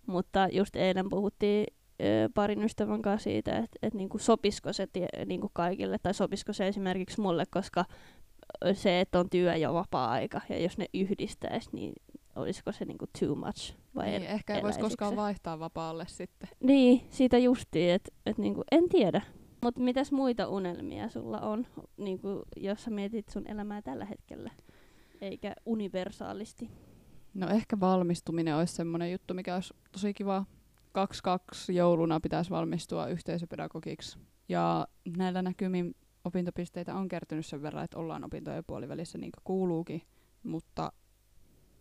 Mutta 0.06 0.48
just 0.52 0.76
eilen 0.76 1.08
puhuttiin 1.08 1.66
ö, 2.02 2.28
parin 2.34 2.62
ystävän 2.62 3.02
kanssa 3.02 3.24
siitä, 3.24 3.56
että 3.58 3.78
et 3.82 3.94
niinku 3.94 4.18
sopisiko 4.18 4.72
se 4.72 4.86
tie, 4.92 5.08
niinku 5.26 5.50
kaikille, 5.52 5.96
tai 6.02 6.14
sopisiko 6.14 6.52
se 6.52 6.68
esimerkiksi 6.68 7.20
mulle, 7.20 7.44
koska 7.50 7.84
se, 8.72 9.00
että 9.00 9.18
on 9.20 9.30
työ 9.30 9.56
ja 9.56 9.72
vapaa-aika, 9.74 10.40
ja 10.48 10.58
jos 10.62 10.78
ne 10.78 10.86
yhdistäisi, 10.94 11.70
niin 11.72 11.92
olisiko 12.36 12.72
se 12.72 12.84
niinku 12.84 13.04
too 13.20 13.34
much? 13.34 13.74
Vai 13.94 14.06
Niin, 14.06 14.22
el- 14.22 14.30
ehkä 14.34 14.56
ei 14.56 14.62
voisi 14.62 14.80
koskaan 14.80 15.12
se? 15.12 15.16
vaihtaa 15.16 15.58
vapaalle 15.58 16.04
sitten. 16.08 16.48
Niin, 16.60 17.00
siitä 17.10 17.38
justiin, 17.38 17.90
että 17.90 18.10
et 18.26 18.38
niinku, 18.38 18.64
en 18.72 18.88
tiedä. 18.88 19.22
Mutta 19.62 19.80
mitäs 19.80 20.12
muita 20.12 20.48
unelmia 20.48 21.08
sulla 21.08 21.40
on, 21.40 21.66
niinku, 21.96 22.42
jos 22.56 22.84
sä 22.84 22.90
mietit 22.90 23.28
sun 23.28 23.46
elämää 23.50 23.82
tällä 23.82 24.04
hetkellä, 24.04 24.50
eikä 25.20 25.54
universaalisti? 25.66 26.70
No 27.35 27.49
ehkä 27.49 27.80
valmistuminen 27.80 28.56
olisi 28.56 28.75
semmoinen 28.75 29.12
juttu, 29.12 29.35
mikä 29.35 29.54
olisi 29.54 29.75
tosi 29.92 30.14
kiva. 30.14 30.44
2-2 31.68 31.73
jouluna 31.73 32.20
pitäisi 32.20 32.50
valmistua 32.50 33.06
yhteisöpedagogiksi. 33.06 34.18
Ja 34.49 34.88
näillä 35.16 35.42
näkymin 35.42 35.94
opintopisteitä 36.25 36.94
on 36.94 37.08
kertynyt 37.08 37.46
sen 37.46 37.62
verran, 37.62 37.85
että 37.85 37.99
ollaan 37.99 38.25
opintojen 38.25 38.64
puolivälissä 38.66 39.18
niin 39.18 39.32
kuin 39.32 39.44
kuuluukin. 39.44 40.02
Mutta 40.42 40.92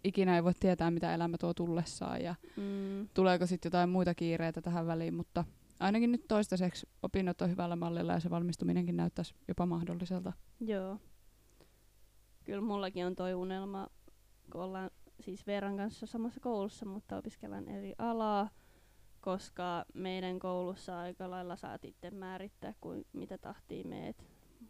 ikinä 0.04 0.36
ei 0.36 0.44
voi 0.44 0.54
tietää, 0.60 0.92
mitä 0.92 1.14
elämä 1.14 1.38
tuo 1.38 1.54
tullessaan 1.54 2.22
ja 2.22 2.36
Mm, 2.58 3.08
tuleeko 3.14 3.46
sitten 3.46 3.68
jotain 3.70 3.90
muita 3.90 4.16
kiireitä 4.16 4.62
tähän 4.62 4.88
väliin. 4.88 5.14
Mutta 5.14 5.44
ainakin 5.80 6.12
nyt 6.12 6.28
toistaiseksi 6.28 6.88
opinnot 7.04 7.42
on 7.42 7.50
hyvällä 7.50 7.76
mallilla 7.76 8.14
ja 8.14 8.20
se 8.20 8.30
valmistuminenkin 8.30 8.98
näyttäisi 8.98 9.36
jopa 9.48 9.66
mahdolliselta. 9.66 10.34
joo. 10.60 11.00
Kyllä 12.46 12.62
mullakin 12.62 13.06
on 13.06 13.16
toi 13.16 13.34
unelma, 13.34 13.88
kun 14.52 14.62
ollaan 14.62 14.90
siis 15.20 15.48
Veeran 15.48 15.78
kanssa 15.78 16.06
samassa 16.06 16.40
koulussa, 16.40 16.86
mutta 16.86 17.18
opiskellaan 17.18 17.68
eri 17.68 17.94
alaa, 17.98 18.50
koska 19.22 19.86
meidän 19.94 20.40
koulussa 20.40 21.00
aika 21.00 21.30
lailla 21.30 21.56
saat 21.56 21.86
itse 21.86 22.12
määrittää, 22.12 22.74
kuin 22.82 23.06
mitä 23.14 23.38
tahtia 23.38 23.88
meet. 23.88 24.26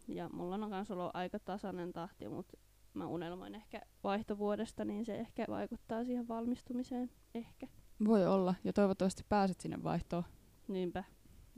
Ja 0.08 0.28
mulla 0.28 0.54
on 0.54 0.68
myös 0.68 0.90
ollut 0.90 1.10
aika 1.14 1.38
tasainen 1.38 1.92
tahti, 1.92 2.28
mutta 2.28 2.56
mä 2.94 3.06
unelmoin 3.06 3.54
ehkä 3.54 3.80
vaihtovuodesta, 4.04 4.84
niin 4.84 5.04
se 5.04 5.16
ehkä 5.16 5.44
vaikuttaa 5.48 6.04
siihen 6.04 6.28
valmistumiseen. 6.28 7.10
Ehkä. 7.34 7.66
Voi 8.06 8.26
olla, 8.26 8.54
ja 8.64 8.72
toivottavasti 8.72 9.22
pääset 9.28 9.60
sinne 9.60 9.82
vaihtoon. 9.82 10.24
Niinpä. 10.68 11.04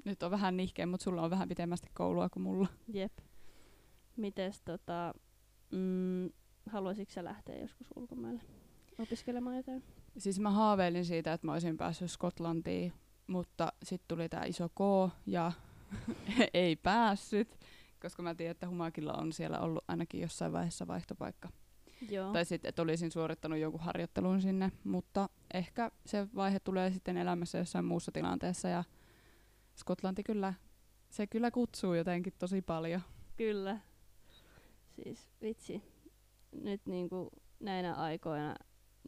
Nyt 0.05 0.23
on 0.23 0.31
vähän 0.31 0.57
nihkeä, 0.57 0.87
mutta 0.87 1.05
sulla 1.05 1.23
on 1.23 1.31
vähän 1.31 1.49
pitemmästi 1.49 1.89
koulua 1.95 2.29
kuin 2.29 2.43
mulla. 2.43 2.69
Jep. 2.93 3.13
Mites 4.17 4.63
tota, 4.63 5.15
mm, 5.73 6.31
haluaisitko 6.71 7.13
sä 7.13 7.25
lähteä 7.25 7.59
joskus 7.59 7.87
ulkomaille 7.97 8.43
opiskelemaan 8.99 9.57
jotain? 9.57 9.85
Siis 10.19 10.41
mä 10.41 10.51
haaveilin 10.51 11.05
siitä, 11.05 11.33
että 11.33 11.47
mä 11.47 11.53
olisin 11.53 11.77
päässyt 11.77 12.11
Skotlantiin, 12.11 12.93
mutta 13.27 13.73
sitten 13.83 14.09
tuli 14.09 14.29
tää 14.29 14.45
iso 14.45 14.69
K 14.69 15.13
ja 15.27 15.53
ei 16.55 16.77
päässyt, 16.77 17.59
koska 18.03 18.23
mä 18.23 18.35
tiedän, 18.35 18.51
että 18.51 18.69
Humakilla 18.69 19.13
on 19.13 19.33
siellä 19.33 19.61
ollut 19.61 19.85
ainakin 19.89 20.21
jossain 20.21 20.53
vaiheessa 20.53 20.87
vaihtopaikka. 20.87 21.49
Joo. 22.11 22.33
Tai 22.33 22.45
sitten, 22.45 22.69
että 22.69 22.83
olisin 22.83 23.11
suorittanut 23.11 23.59
jonkun 23.59 23.81
harjoittelun 23.81 24.43
sinne, 24.43 24.73
mutta 24.85 25.29
ehkä 25.55 25.91
se 26.07 26.27
vaihe 26.35 26.61
tulee 26.61 26.91
sitten 26.91 27.17
elämässä 27.17 27.59
jossain 27.59 27.85
muussa 27.85 28.13
tilanteessa 28.13 28.69
ja 28.69 28.85
Skotlanti 29.77 30.23
kyllä, 30.23 30.55
se 31.09 31.27
kyllä 31.27 31.51
kutsuu 31.51 31.95
jotenkin 31.95 32.33
tosi 32.39 32.63
paljon. 32.63 33.01
Kyllä. 33.37 33.79
Siis 35.03 35.29
vitsi. 35.43 35.83
Nyt 36.53 36.81
niinku 36.87 37.31
näinä 37.61 37.95
aikoina 37.95 38.55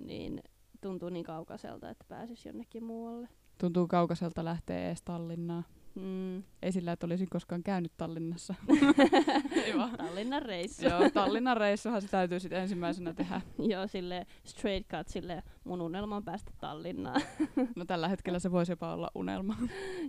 niin 0.05 0.43
tuntuu 0.81 1.09
niin 1.09 1.25
kaukaiselta, 1.25 1.91
että 1.91 2.05
pääsis 2.09 2.47
jonnekin 2.47 2.85
muualle. 2.85 3.29
Tuntuu 3.59 3.89
kaukaiselta 3.89 4.45
lähteä 4.45 4.89
ees 4.89 5.03
Tallinnaan. 5.03 5.65
Mm. 5.95 6.43
Ei 6.63 6.73
sillä, 6.73 6.93
että 6.93 7.07
olisin 7.07 7.29
koskaan 7.31 7.63
käynyt 7.63 7.93
Tallinnassa. 7.97 8.55
Tallinnan 9.97 10.43
reissu. 10.43 10.85
Joo, 10.85 11.11
Tallinnan 11.11 11.57
reissuhan 11.57 12.03
se 12.03 12.09
täytyy 12.09 12.41
sitten 12.41 12.61
ensimmäisenä 12.61 13.15
tehdä. 13.15 13.41
Joo, 13.73 13.87
sille 13.87 14.27
straight 14.45 14.91
cut, 14.91 15.09
sille 15.09 15.43
mun 15.65 15.81
unelma 15.81 16.17
on 16.17 16.25
päästä 16.25 16.53
Tallinnaan. 16.61 17.21
No 17.77 17.85
tällä 17.85 18.09
hetkellä 18.09 18.39
se 18.39 18.53
voisi 18.53 18.73
jopa 18.73 18.93
olla 18.95 19.11
unelma. 19.15 19.57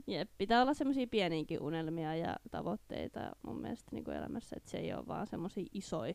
Jep, 0.07 0.29
pitää 0.37 0.61
olla 0.61 0.73
semmoisia 0.73 1.07
pieniäkin 1.07 1.61
unelmia 1.61 2.15
ja 2.15 2.35
tavoitteita 2.51 3.19
mun 3.41 3.61
mielestä 3.61 3.89
niin 3.91 4.03
kuin 4.03 4.17
elämässä, 4.17 4.55
että 4.57 4.71
se 4.71 4.77
ei 4.77 4.93
ole 4.93 5.07
vaan 5.07 5.27
semmoisia 5.27 5.65
isoja, 5.73 6.13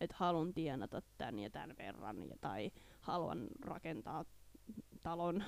että 0.00 0.16
haluan 0.18 0.54
tienata 0.54 1.02
tän 1.18 1.38
ja 1.38 1.50
tän 1.50 1.74
verran 1.78 2.22
ja, 2.22 2.36
tai 2.40 2.70
haluan 3.00 3.46
rakentaa 3.64 4.24
talon. 5.02 5.44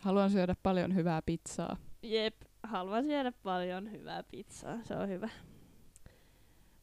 Haluan 0.00 0.30
syödä 0.30 0.54
paljon 0.62 0.94
hyvää 0.94 1.22
pizzaa. 1.22 1.76
Jep, 2.02 2.34
haluan 2.62 3.04
syödä 3.04 3.32
paljon 3.42 3.92
hyvää 3.92 4.22
pizzaa, 4.22 4.78
se 4.82 4.96
on 4.96 5.08
hyvä. 5.08 5.28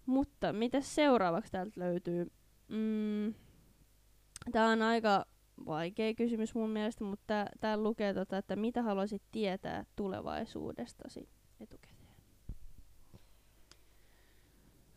Mutta 0.05 0.53
mitä 0.53 0.81
seuraavaksi 0.81 1.51
täältä 1.51 1.79
löytyy? 1.79 2.31
Mm, 2.67 3.33
Tämä 4.51 4.69
on 4.69 4.81
aika 4.81 5.25
vaikea 5.65 6.13
kysymys 6.13 6.55
mun 6.55 6.69
mielestä, 6.69 7.03
mutta 7.03 7.45
täällä 7.59 7.83
lukee, 7.83 8.13
tota, 8.13 8.37
että 8.37 8.55
mitä 8.55 8.83
haluaisit 8.83 9.21
tietää 9.31 9.85
tulevaisuudestasi 9.95 11.29
etukäteen? 11.59 11.99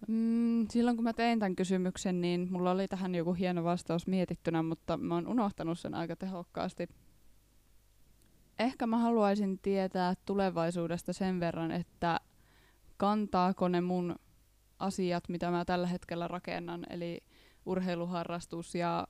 Mm, 0.08 0.66
silloin 0.68 0.96
kun 0.96 1.04
mä 1.04 1.12
tein 1.12 1.38
tämän 1.38 1.56
kysymyksen, 1.56 2.20
niin 2.20 2.48
mulla 2.50 2.70
oli 2.70 2.88
tähän 2.88 3.14
joku 3.14 3.32
hieno 3.32 3.64
vastaus 3.64 4.06
mietittynä, 4.06 4.62
mutta 4.62 4.96
mä 4.96 5.14
oon 5.14 5.28
unohtanut 5.28 5.78
sen 5.78 5.94
aika 5.94 6.16
tehokkaasti. 6.16 6.88
Ehkä 8.62 8.86
mä 8.86 8.98
haluaisin 8.98 9.58
tietää 9.58 10.14
tulevaisuudesta 10.24 11.12
sen 11.12 11.40
verran, 11.40 11.70
että 11.70 12.20
kantaako 12.96 13.68
ne 13.68 13.80
mun 13.80 14.16
asiat, 14.78 15.28
mitä 15.28 15.50
mä 15.50 15.64
tällä 15.64 15.86
hetkellä 15.86 16.28
rakennan, 16.28 16.86
eli 16.90 17.20
urheiluharrastus 17.66 18.74
ja 18.74 19.08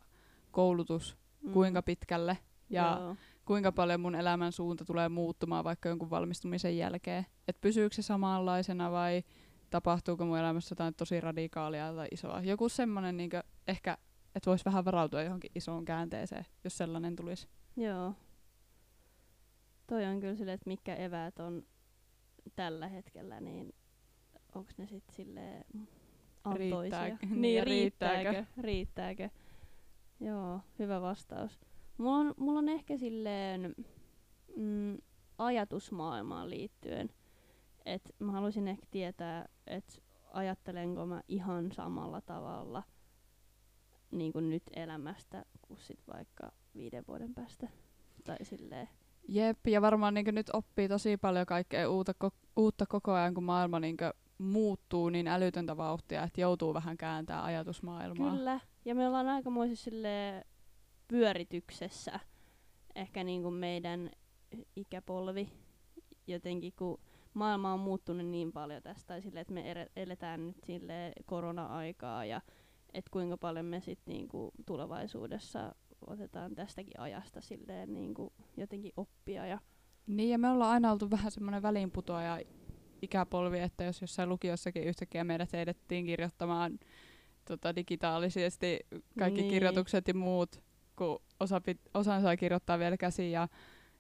koulutus, 0.51 1.17
mm. 1.43 1.53
kuinka 1.53 1.83
pitkälle 1.83 2.39
ja 2.71 2.99
Joo. 3.01 3.17
kuinka 3.45 3.73
paljon 3.73 4.01
mun 4.01 4.15
elämän 4.15 4.53
suunta 4.53 4.85
tulee 4.85 5.09
muuttumaan 5.09 5.65
vaikka 5.65 5.89
jonkun 5.89 6.11
valmistumisen 6.11 6.77
jälkeen. 6.77 7.27
Että 7.49 7.61
pysyykö 7.61 7.95
se 7.95 8.03
samanlaisena 8.03 8.91
vai 8.93 9.23
tapahtuuko 9.71 10.25
mun 10.25 10.39
elämässä 10.39 10.73
jotain 10.73 10.95
tosi 10.95 11.21
radikaalia 11.21 11.95
tai 11.95 12.09
isoa. 12.11 12.41
Joku 12.41 12.69
semmonen 12.69 13.17
niin 13.17 13.31
ehkä, 13.69 13.99
että 14.35 14.51
voisi 14.51 14.65
vähän 14.65 14.85
varautua 14.85 15.23
johonkin 15.23 15.51
isoon 15.55 15.85
käänteeseen, 15.85 16.47
jos 16.65 16.79
sellainen 16.79 17.17
tulisi. 17.17 17.49
Joo. 17.77 18.15
Toi 19.93 20.07
on 20.07 20.21
kyllä 20.21 20.35
silleen, 20.35 20.55
että 20.55 20.69
mitkä 20.69 20.95
eväät 20.95 21.39
on 21.39 21.67
tällä 22.57 22.89
hetkellä, 22.89 23.41
niin 23.41 23.75
onko 24.55 24.71
ne 24.77 24.87
sitten 24.87 25.15
silleen 25.15 25.65
antoisia? 26.45 26.79
Riittääkö? 26.81 27.27
Niin, 27.27 27.67
riittääkö? 27.67 28.31
riittääkö? 28.31 28.63
riittääkö? 28.63 29.29
Joo, 30.21 30.61
hyvä 30.79 31.01
vastaus. 31.01 31.61
Mulla 31.99 32.17
on, 32.17 32.35
mulla 32.37 32.59
on 32.59 32.69
ehkä 32.69 32.97
silleen 32.97 33.75
mm, 34.57 34.99
ajatusmaailmaan 35.39 36.51
liittyen, 36.51 37.11
että 37.85 38.11
mä 38.19 38.33
haluaisin 38.33 38.69
ehkä 38.69 38.87
tietää, 38.91 39.49
että 39.67 39.93
ajattelenko 40.33 41.07
mä 41.07 41.23
ihan 41.29 41.73
samalla 41.73 42.21
tavalla 42.21 42.83
niin 44.11 44.33
kuin 44.33 44.51
nyt 44.51 44.63
elämästä 44.77 45.45
kuin 45.63 45.81
sit 45.81 46.01
vaikka 46.09 46.53
viiden 46.77 47.05
vuoden 47.09 47.35
päästä. 47.35 47.69
Tai 48.25 48.37
silleen. 48.43 48.89
Jep, 49.29 49.67
ja 49.67 49.83
varmaan 49.83 50.15
niin 50.15 50.35
nyt 50.35 50.51
oppii 50.53 50.89
tosi 50.89 51.17
paljon 51.17 51.47
kaikkea 51.47 51.91
uutta, 51.91 52.13
ko- 52.25 52.47
uutta 52.57 52.87
koko 52.87 53.13
ajan, 53.13 53.35
kun 53.35 53.45
maailma 53.45 53.81
niin 53.81 53.97
muuttuu 54.39 55.09
niin 55.09 55.29
älytöntä 55.29 55.77
vauhtia, 55.77 56.23
että 56.23 56.41
joutuu 56.41 56.75
vähän 56.75 56.97
kääntää 56.97 57.45
ajatusmaailmaa. 57.45 58.37
Kyllä. 58.37 58.61
Ja 58.85 58.95
me 58.95 59.07
ollaan 59.07 59.29
aikamoisessa 59.29 59.85
silleen 59.85 60.45
pyörityksessä. 61.09 62.21
Ehkä 62.95 63.25
niin 63.25 63.43
kuin 63.43 63.55
meidän 63.55 64.11
ikäpolvi 64.77 65.49
jotenkin, 66.27 66.73
kun 66.79 67.01
maailma 67.35 67.73
on 67.73 67.81
muuttunut 67.81 68.27
niin 68.27 68.53
paljon 68.53 68.83
tästä, 68.83 69.07
tai 69.07 69.23
silleen, 69.23 69.43
että 69.43 69.55
me 69.55 69.89
eletään 69.97 70.47
nyt 70.47 70.57
sille 70.65 71.13
korona-aikaa 71.27 72.25
ja 72.25 72.41
että 72.95 73.11
kuinka 73.11 73.37
paljon 73.37 73.67
me 73.67 73.81
sitten 73.81 74.15
niinku 74.15 74.51
tulevaisuudessa 74.67 75.75
otetaan 76.07 76.55
tästäkin 76.55 77.01
ajasta 77.01 77.41
silleen 77.41 77.93
niinku 77.93 78.33
jotenkin 78.57 78.93
oppia. 78.97 79.47
Ja 79.47 79.59
Niin, 80.07 80.31
ja 80.31 80.39
me 80.39 80.49
ollaan 80.49 80.71
aina 80.71 80.93
oltu 80.93 81.11
vähän 81.11 81.33
semmoinen 81.33 81.63
väliinputoaja 81.63 82.41
ikäpolvi, 83.03 83.59
että 83.59 83.85
jos 83.85 84.01
jossain 84.01 84.29
lukiossakin 84.29 84.85
yhtäkkiä 84.85 85.25
meidät 85.25 85.53
heidettiin 85.53 86.07
kirjoittamaan 86.07 86.79
tota, 87.45 87.77
digitaalisesti 87.77 88.81
kaikki 89.19 89.41
Niin. 89.41 89.45
niin. 89.45 89.51
kirjoitukset 89.51 90.09
ja 90.09 90.15
muut, 90.15 90.63
kun 90.97 91.23
osa 91.41 91.61
pit, 91.61 91.81
osan 91.95 92.23
saa 92.23 92.37
kirjoittaa 92.37 92.79
vielä 92.79 92.97
käsiin 92.97 93.33
ja, 93.33 93.49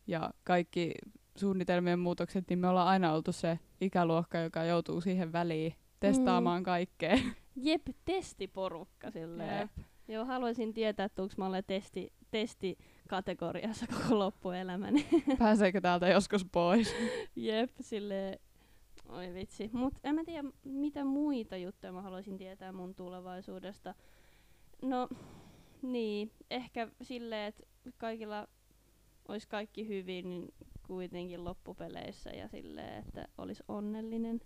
ja 0.07 0.31
kaikki 0.45 0.93
suunnitelmien 1.37 1.99
muutokset, 1.99 2.45
niin 2.49 2.59
me 2.59 2.69
ollaan 2.69 2.89
aina 2.89 3.13
oltu 3.13 3.33
se 3.33 3.59
ikäluokka, 3.81 4.39
joka 4.39 4.65
joutuu 4.65 5.01
siihen 5.01 5.33
väliin 5.33 5.75
testaamaan 6.01 6.61
mm. 6.61 6.65
kaikkea. 6.65 7.19
jep, 7.57 7.83
testiporukka 8.05 9.11
silleen. 9.11 9.59
Jep. 9.77 9.87
Joo, 10.13 10.25
haluaisin 10.25 10.75
tietää, 10.75 11.07
että 11.07 11.23
onko 11.23 11.35
mä 11.37 11.63
testi, 11.63 12.13
testikategoriassa 12.31 13.87
koko 13.87 14.19
loppuelämäni. 14.19 15.07
Pääseekö 15.39 15.81
täältä 15.81 16.09
joskus 16.09 16.47
pois? 16.53 16.95
Jep, 17.37 17.71
sille 17.81 18.41
Oi 19.09 19.35
vitsi. 19.35 19.71
Mut 19.73 19.95
en 20.05 20.15
mä 20.15 20.25
tiedä, 20.25 20.49
mitä 20.65 21.05
muita 21.05 21.57
juttuja 21.57 21.93
mä 21.93 22.03
haluaisin 22.03 22.37
tietää 22.37 22.73
mun 22.73 22.95
tulevaisuudesta. 22.95 23.95
No, 24.83 25.09
niin. 25.83 26.31
Ehkä 26.51 26.89
silleen, 27.03 27.49
että 27.49 27.63
kaikilla 27.99 28.49
olisi 29.29 29.49
kaikki 29.49 29.89
hyvin 29.89 30.31
niin 30.31 30.55
kuitenkin 30.87 31.45
loppupeleissä 31.45 32.31
ja 32.31 32.49
silleen, 32.49 32.99
että 33.07 33.29
olisi 33.39 33.63
onnellinen. 33.69 34.41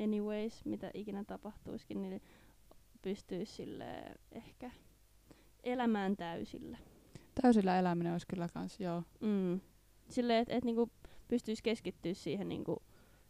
Anyways, 0.00 0.64
mitä 0.64 0.90
ikinä 0.94 1.24
tapahtuisikin, 1.24 2.02
niin 2.02 2.22
pystyisi 3.02 3.52
silleen 3.52 4.18
ehkä 4.32 4.70
elämään 5.64 6.16
täysillä. 6.16 6.78
Täysillä 7.42 7.78
eläminen 7.78 8.12
olisi 8.12 8.26
kyllä 8.26 8.48
kans, 8.54 8.80
joo. 8.80 9.02
Mm. 9.20 9.60
Silleen, 10.08 10.42
että 10.42 10.54
et 10.54 10.64
niinku 10.64 10.90
pystyisi 11.28 11.62
keskittyä 11.62 12.14
siihen, 12.14 12.48
niinku, 12.48 12.82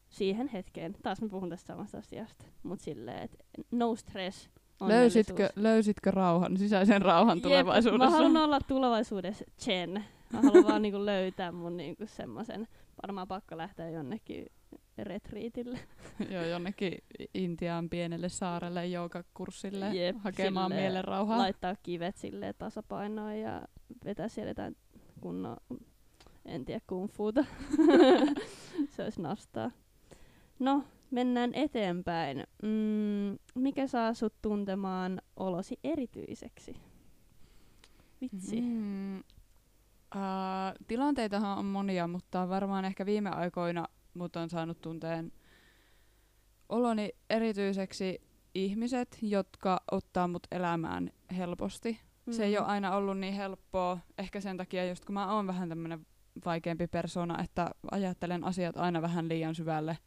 siihen 0.09 0.49
hetkeen. 0.49 0.97
Taas 1.03 1.23
mä 1.23 1.29
puhun 1.29 1.49
tästä 1.49 1.67
samasta 1.67 1.99
asiasta. 1.99 2.45
Mut 2.63 2.81
silleen, 2.81 3.23
että 3.23 3.39
no 3.71 3.97
stress. 3.97 4.51
Löysitkö, 4.81 5.49
löysitkö 5.57 6.11
rauhan, 6.11 6.57
sisäisen 6.57 7.03
rauhan 7.03 7.37
Jep, 7.37 7.43
tulevaisuudessa? 7.43 8.11
Mä 8.11 8.17
haluan 8.17 8.37
olla 8.37 8.59
tulevaisuudessa 8.61 9.45
Chen. 9.61 10.05
Mä 10.33 10.43
haluan 10.43 10.65
vaan 10.65 10.83
niinku 10.83 11.07
löytää 11.07 11.53
mun 11.53 11.77
niinku 11.77 12.07
semmosen. 12.07 12.69
Varmaan 13.03 13.29
pakko 13.29 13.57
lähteä 13.57 13.91
jonnekin 13.91 14.47
retriitille. 15.05 15.78
Joo, 16.33 16.45
jonnekin 16.45 16.93
Intian 17.35 17.90
pienelle 17.90 18.28
saarelle 18.28 18.87
joogakurssille 18.87 19.97
Jep, 19.97 20.17
hakemaan 20.17 20.71
silleen 20.71 20.83
mielenrauhaa. 20.83 21.38
Laittaa 21.38 21.76
kivet 21.83 22.17
silleen 22.17 22.55
tasapainoon 22.59 23.38
ja 23.38 23.62
vetää 24.05 24.28
siellä 24.28 24.50
jotain 24.50 24.76
kunnon, 25.21 25.57
en 26.45 26.64
tiedä, 26.64 26.81
kung 26.87 27.09
fuuta. 27.11 27.45
Se 28.97 29.02
olisi 29.05 29.23
nastaa. 29.23 29.71
No, 30.59 30.85
mennään 31.11 31.55
eteenpäin. 31.55 32.47
Mm, 32.62 33.38
mikä 33.55 33.87
saa 33.87 34.14
sut 34.14 34.35
tuntemaan 34.43 35.23
olosi 35.37 35.78
erityiseksi? 35.85 36.76
Vitsi. 38.21 38.61
Mm, 38.61 39.19
uh, 39.19 39.23
tilanteitahan 40.88 41.59
on 41.59 41.64
monia, 41.64 42.07
mutta 42.07 42.49
varmaan 42.49 42.85
ehkä 42.85 43.07
viime 43.07 43.31
aikoina 43.31 43.88
mut 44.19 44.37
on 44.37 44.51
saanut 44.51 44.81
tunteen 44.81 45.33
oloni 46.69 47.13
erityiseksi 47.31 48.21
ihmiset, 48.55 49.19
jotka 49.23 49.81
ottaa 49.91 50.29
mut 50.29 50.47
elämään 50.51 51.11
helposti. 51.37 52.01
Mm. 52.27 52.33
Se 52.33 52.45
ei 52.45 52.59
ole 52.59 52.67
aina 52.67 52.95
ollut 52.95 53.19
niin 53.19 53.35
helppoa, 53.35 53.99
ehkä 54.19 54.41
sen 54.41 54.57
takia 54.57 54.89
just 54.89 55.05
kun 55.05 55.15
mä 55.15 55.35
oon 55.35 55.47
vähän 55.47 55.69
tämmönen 55.69 56.07
vaikeampi 56.45 56.87
persona, 56.87 57.43
että 57.43 57.71
ajattelen 57.91 58.45
asiat 58.45 58.77
aina 58.77 59.03
vähän 59.03 59.29
liian 59.29 59.55
syvälle, 59.55 59.99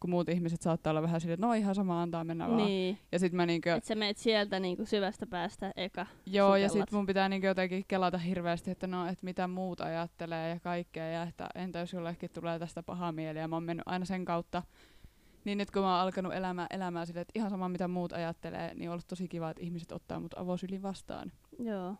kun 0.00 0.10
muut 0.10 0.28
ihmiset 0.28 0.62
saattaa 0.62 0.90
olla 0.90 1.02
vähän 1.02 1.20
silleen, 1.20 1.34
että 1.34 1.46
no 1.46 1.52
ihan 1.52 1.74
sama, 1.74 2.02
antaa 2.02 2.24
mennä 2.24 2.46
vaan. 2.48 2.56
Niin. 2.66 2.98
Ja 3.12 3.18
sit 3.18 3.32
mä 3.32 3.46
niinkö, 3.46 3.74
Et 3.74 3.84
sä 3.84 3.94
meet 3.94 4.16
sieltä 4.18 4.60
niinku 4.60 4.86
syvästä 4.86 5.26
päästä 5.26 5.72
eka. 5.76 6.06
Joo, 6.26 6.56
ja 6.56 6.68
sukellat. 6.68 6.88
sit 6.88 6.94
mun 6.96 7.06
pitää 7.06 7.28
niinku 7.28 7.46
jotenkin 7.46 7.84
kelata 7.88 8.18
hirveästi, 8.18 8.70
että 8.70 8.86
no, 8.86 9.06
että 9.06 9.24
mitä 9.24 9.48
muut 9.48 9.80
ajattelee 9.80 10.48
ja 10.50 10.60
kaikkea, 10.60 11.04
ja 11.10 11.22
että 11.22 11.48
entä 11.54 11.78
jos 11.78 11.92
jollekin 11.92 12.30
tulee 12.30 12.58
tästä 12.58 12.82
paha 12.82 13.12
mieli, 13.12 13.38
ja 13.38 13.48
mä 13.48 13.56
oon 13.56 13.62
mennyt 13.62 13.88
aina 13.88 14.04
sen 14.04 14.24
kautta. 14.24 14.62
Niin 15.44 15.58
nyt 15.58 15.70
kun 15.70 15.82
mä 15.82 15.92
oon 15.94 16.00
alkanut 16.02 16.34
elämää, 16.34 16.66
elämää 16.70 17.06
silleen, 17.06 17.22
että 17.22 17.32
ihan 17.38 17.50
sama 17.50 17.68
mitä 17.68 17.88
muut 17.88 18.12
ajattelee, 18.12 18.74
niin 18.74 18.88
on 18.88 18.92
ollut 18.92 19.06
tosi 19.08 19.28
kiva, 19.28 19.50
että 19.50 19.62
ihmiset 19.62 19.92
ottaa 19.92 20.20
mut 20.20 20.38
avosylin 20.38 20.82
vastaan. 20.82 21.32
Joo, 21.58 21.94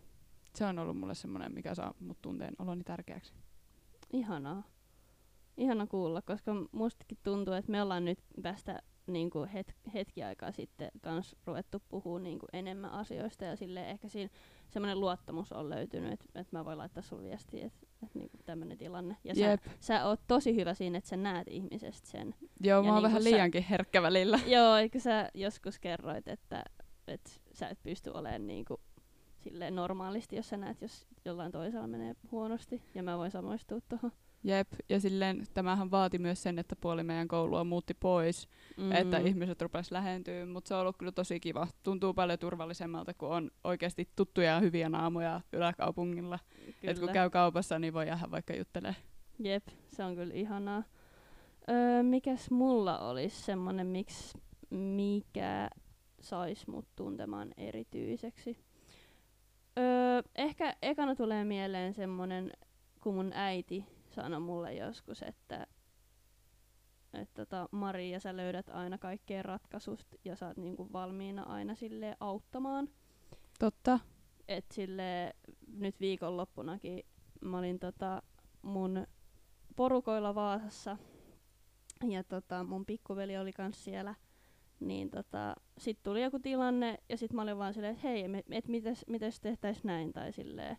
Se 0.54 0.64
on 0.66 0.78
ollut 0.78 0.96
mulle 0.98 1.14
semmonen, 1.14 1.54
mikä 1.54 1.74
saa 1.74 1.94
mut 2.00 2.18
tunteen 2.22 2.54
oloni 2.58 2.84
tärkeäksi. 2.84 3.32
ihanaa. 4.12 4.62
Ihana 5.56 5.86
kuulla, 5.86 6.22
koska 6.22 6.52
mustakin 6.72 7.18
tuntuu, 7.22 7.54
että 7.54 7.70
me 7.72 7.82
ollaan 7.82 8.04
nyt 8.04 8.18
tästä 8.42 8.82
niinku 9.06 9.46
het, 9.54 9.74
hetki 9.94 10.22
aikaa 10.22 10.52
sitten 10.52 10.90
kans 11.00 11.36
ruvettu 11.46 11.82
puhua 11.88 12.18
niinku 12.18 12.46
enemmän 12.52 12.90
asioista 12.90 13.44
ja 13.44 13.56
sille 13.56 13.90
ehkä 13.90 14.08
siinä 14.08 14.30
semmoinen 14.70 15.00
luottamus 15.00 15.52
on 15.52 15.70
löytynyt, 15.70 16.12
että 16.12 16.40
et 16.40 16.52
mä 16.52 16.64
voin 16.64 16.78
laittaa 16.78 17.02
sulle 17.02 17.22
viestiä, 17.22 17.66
että 17.66 17.86
et 18.02 18.14
niinku 18.14 18.36
tämmöinen 18.44 18.78
tilanne. 18.78 19.16
Ja 19.24 19.34
sä, 19.34 19.40
Jep. 19.40 19.60
sä 19.80 20.06
oot 20.06 20.20
tosi 20.26 20.56
hyvä 20.56 20.74
siinä, 20.74 20.98
että 20.98 21.10
sä 21.10 21.16
näet 21.16 21.48
ihmisestä 21.48 22.08
sen. 22.08 22.34
Joo, 22.60 22.82
mä 22.82 22.88
Ja 22.88 22.92
oon 22.92 23.02
niinku 23.02 23.02
vähän 23.02 23.22
sä- 23.22 23.30
liiankin 23.30 23.62
herkkä 23.70 24.02
välillä. 24.02 24.40
Joo, 24.56 24.76
eikö 24.76 25.00
sä 25.00 25.30
joskus 25.34 25.78
kerroit, 25.78 26.28
että, 26.28 26.64
että 27.08 27.30
sä 27.52 27.68
et 27.68 27.78
pysty 27.82 28.10
olemaan 28.10 28.46
niinku 28.46 28.80
silleen 29.40 29.76
normaalisti, 29.76 30.36
jos 30.36 30.48
sä 30.48 30.56
näet, 30.56 30.82
jos 30.82 31.06
jollain 31.24 31.52
toisella 31.52 31.86
menee 31.86 32.14
huonosti. 32.30 32.82
Ja 32.94 33.02
mä 33.02 33.18
voin 33.18 33.30
samoistua 33.30 33.78
tuohon. 33.88 34.12
Jep, 34.44 34.68
ja 34.88 35.00
silleen 35.00 35.44
tämähän 35.54 35.90
vaati 35.90 36.18
myös 36.18 36.42
sen, 36.42 36.58
että 36.58 36.76
puoli 36.76 37.02
meidän 37.02 37.28
koulua 37.28 37.64
muutti 37.64 37.94
pois, 37.94 38.48
Mm. 38.76 38.92
että 38.92 39.18
ihmiset 39.18 39.62
rupes 39.62 39.90
lähentyä, 39.92 40.46
mutta 40.46 40.68
se 40.68 40.74
on 40.74 40.80
ollut 40.80 40.96
kyllä 40.96 41.12
tosi 41.12 41.40
kiva. 41.40 41.66
Tuntuu 41.82 42.14
paljon 42.14 42.38
turvallisemmalta, 42.38 43.14
kun 43.14 43.28
on 43.28 43.50
oikeasti 43.64 44.08
tuttuja 44.16 44.50
ja 44.50 44.60
hyviä 44.60 44.88
naamoja 44.88 45.40
yläkaupungilla. 45.52 46.38
Et 46.82 46.98
kun 46.98 47.08
käy 47.12 47.30
kaupassa, 47.30 47.78
niin 47.78 47.94
voi 47.94 48.06
jäädä 48.06 48.30
vaikka 48.30 48.56
juttelee. 48.56 48.96
Jep, 49.38 49.66
se 49.88 50.04
on 50.04 50.14
kyllä 50.14 50.34
ihanaa. 50.34 50.82
Öö, 51.70 52.02
mikäs 52.02 52.50
mulla 52.50 52.98
olisi 52.98 53.42
semmonen, 53.42 53.86
miksi 53.86 54.38
mikä 54.70 55.70
sais 56.20 56.66
mut 56.66 56.88
tuntemaan 56.96 57.52
erityiseksi? 57.56 58.58
Öö, 59.78 60.22
ehkä 60.36 60.76
ekana 60.82 61.14
tulee 61.14 61.44
mieleen 61.44 61.94
semmonen, 61.94 62.50
kun 63.00 63.14
mun 63.14 63.32
äiti 63.34 63.84
sanoi 64.14 64.40
mulle 64.40 64.74
joskus, 64.74 65.22
että 65.22 65.66
että 67.14 67.46
tota, 67.46 67.68
Maria, 67.70 68.20
sä 68.20 68.36
löydät 68.36 68.68
aina 68.68 68.98
kaikkeen 68.98 69.44
ratkaisut 69.44 70.06
ja 70.24 70.36
sä 70.36 70.46
oot 70.46 70.56
niinku 70.56 70.92
valmiina 70.92 71.42
aina 71.42 71.74
sille 71.74 72.16
auttamaan. 72.20 72.88
Totta. 73.58 73.98
Et 74.48 74.64
sille 74.72 75.34
nyt 75.76 76.00
viikonloppunakin 76.00 77.02
mä 77.40 77.58
olin 77.58 77.78
tota 77.78 78.22
mun 78.62 79.06
porukoilla 79.76 80.34
Vaasassa 80.34 80.96
ja 82.08 82.24
tota 82.24 82.64
mun 82.64 82.86
pikkuveli 82.86 83.38
oli 83.38 83.52
kans 83.52 83.84
siellä. 83.84 84.14
Niin 84.80 85.10
tota, 85.10 85.54
sit 85.78 86.02
tuli 86.02 86.22
joku 86.22 86.38
tilanne 86.38 86.98
ja 87.08 87.16
sit 87.16 87.32
mä 87.32 87.42
olin 87.42 87.58
vaan 87.58 87.74
silleen, 87.74 87.94
että 87.94 88.08
hei, 88.08 88.24
et 88.50 88.68
mitäs, 88.68 89.04
mitäs 89.08 89.40
tehtäis 89.40 89.84
näin 89.84 90.12
tai 90.12 90.32
silleen. 90.32 90.76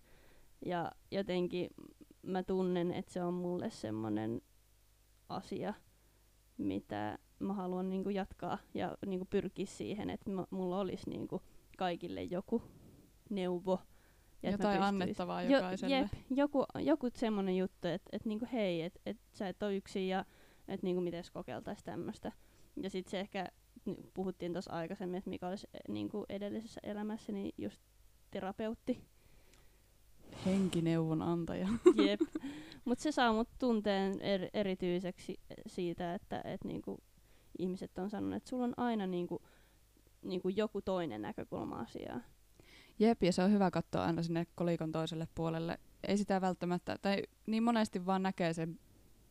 Ja 0.65 0.91
jotenkin 1.12 1.69
mä 2.25 2.43
tunnen, 2.43 2.91
että 2.91 3.13
se 3.13 3.23
on 3.23 3.33
mulle 3.33 3.69
semmonen 3.69 4.41
asia, 5.29 5.73
mitä 6.57 7.17
mä 7.39 7.53
haluan 7.53 7.89
niinku 7.89 8.09
jatkaa 8.09 8.57
ja 8.73 8.97
niinku 9.05 9.25
pyrkiä 9.29 9.65
siihen, 9.65 10.09
että 10.09 10.31
mulla 10.49 10.79
olisi 10.79 11.09
niinku 11.09 11.41
kaikille 11.77 12.23
joku 12.23 12.61
neuvo. 13.29 13.79
Ja 14.43 14.51
Jotain 14.51 14.81
annettavaa 14.83 15.43
Jo- 15.43 15.49
jokaiselle. 15.51 15.95
Jep, 15.95 16.07
joku, 16.29 16.65
joku 16.79 17.07
semmonen 17.13 17.57
juttu, 17.57 17.88
että 17.88 18.09
et 18.11 18.25
niinku 18.25 18.47
hei, 18.53 18.81
että 18.81 18.99
et 19.05 19.17
sä 19.31 19.47
et 19.49 19.63
ole 19.63 19.75
yksin 19.75 20.07
ja 20.07 20.25
että 20.67 20.85
niinku 20.85 21.01
mites 21.01 21.31
kokeiltais 21.31 21.83
tämmöstä. 21.83 22.31
Ja 22.83 22.89
sit 22.89 23.07
se 23.07 23.19
ehkä, 23.19 23.47
n- 23.89 24.07
puhuttiin 24.13 24.53
tuossa 24.53 24.71
aikaisemmin, 24.71 25.17
että 25.17 25.29
mikä 25.29 25.47
olisi 25.47 25.67
eh, 25.73 25.79
niinku 25.88 26.25
edellisessä 26.29 26.81
elämässäni 26.83 27.51
just 27.57 27.81
terapeutti. 28.31 29.01
Henkineuvon 30.45 31.21
antaja. 31.21 31.67
Jep. 32.05 32.21
Mut 32.86 32.99
se 32.99 33.12
saa 33.12 33.34
mut 33.34 33.49
tunteen 33.60 34.21
er, 34.21 34.49
erityiseksi 34.53 35.39
eh, 35.49 35.55
siitä, 35.67 36.15
että 36.15 36.41
et 36.45 36.63
niinku 36.63 36.97
ihmiset 37.60 37.97
on 37.97 38.10
sanonut, 38.10 38.38
että 38.38 38.49
sulla 38.49 38.63
on 38.63 38.73
aina 38.77 39.08
niinku, 39.08 39.41
niinku 40.21 40.49
joku 40.49 40.81
toinen 40.81 41.21
näkökulma 41.21 41.75
asiaa. 41.75 42.19
Jep, 42.99 43.23
ja 43.23 43.31
se 43.34 43.43
on 43.43 43.51
hyvä 43.51 43.71
katsoa 43.71 44.05
aina 44.05 44.23
sinne 44.23 44.47
kolikon 44.55 44.91
toiselle 44.91 45.27
puolelle. 45.36 45.79
Ei 46.08 46.17
sitä 46.17 46.41
välttämättä, 46.41 46.97
tai 47.01 47.23
niin 47.45 47.63
monesti 47.63 48.05
vaan 48.05 48.23
näkee 48.23 48.53
sen 48.53 48.79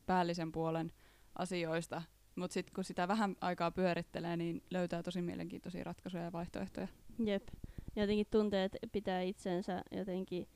päällisen 0.07 0.53
puolen 0.53 0.92
asioista, 1.38 2.03
mutta 2.37 2.55
sitten 2.55 2.74
kun 2.74 2.85
sitä 2.85 3.09
vähän 3.09 3.37
aikaa 3.40 3.70
pyörittelee, 3.70 4.37
niin 4.37 4.62
löytää 4.70 5.03
tosi 5.03 5.22
mielenkiintoisia 5.22 5.85
ratkaisuja 5.85 6.22
ja 6.22 6.33
vaihtoehtoja. 6.33 6.88
Jep. 7.24 7.48
Jotenkin 7.96 8.27
tuntee, 8.31 8.64
että 8.64 8.79
pitää 8.92 9.22
itsensä 9.22 9.83
jotenkin 9.90 10.48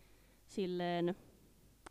silleen, 0.49 1.15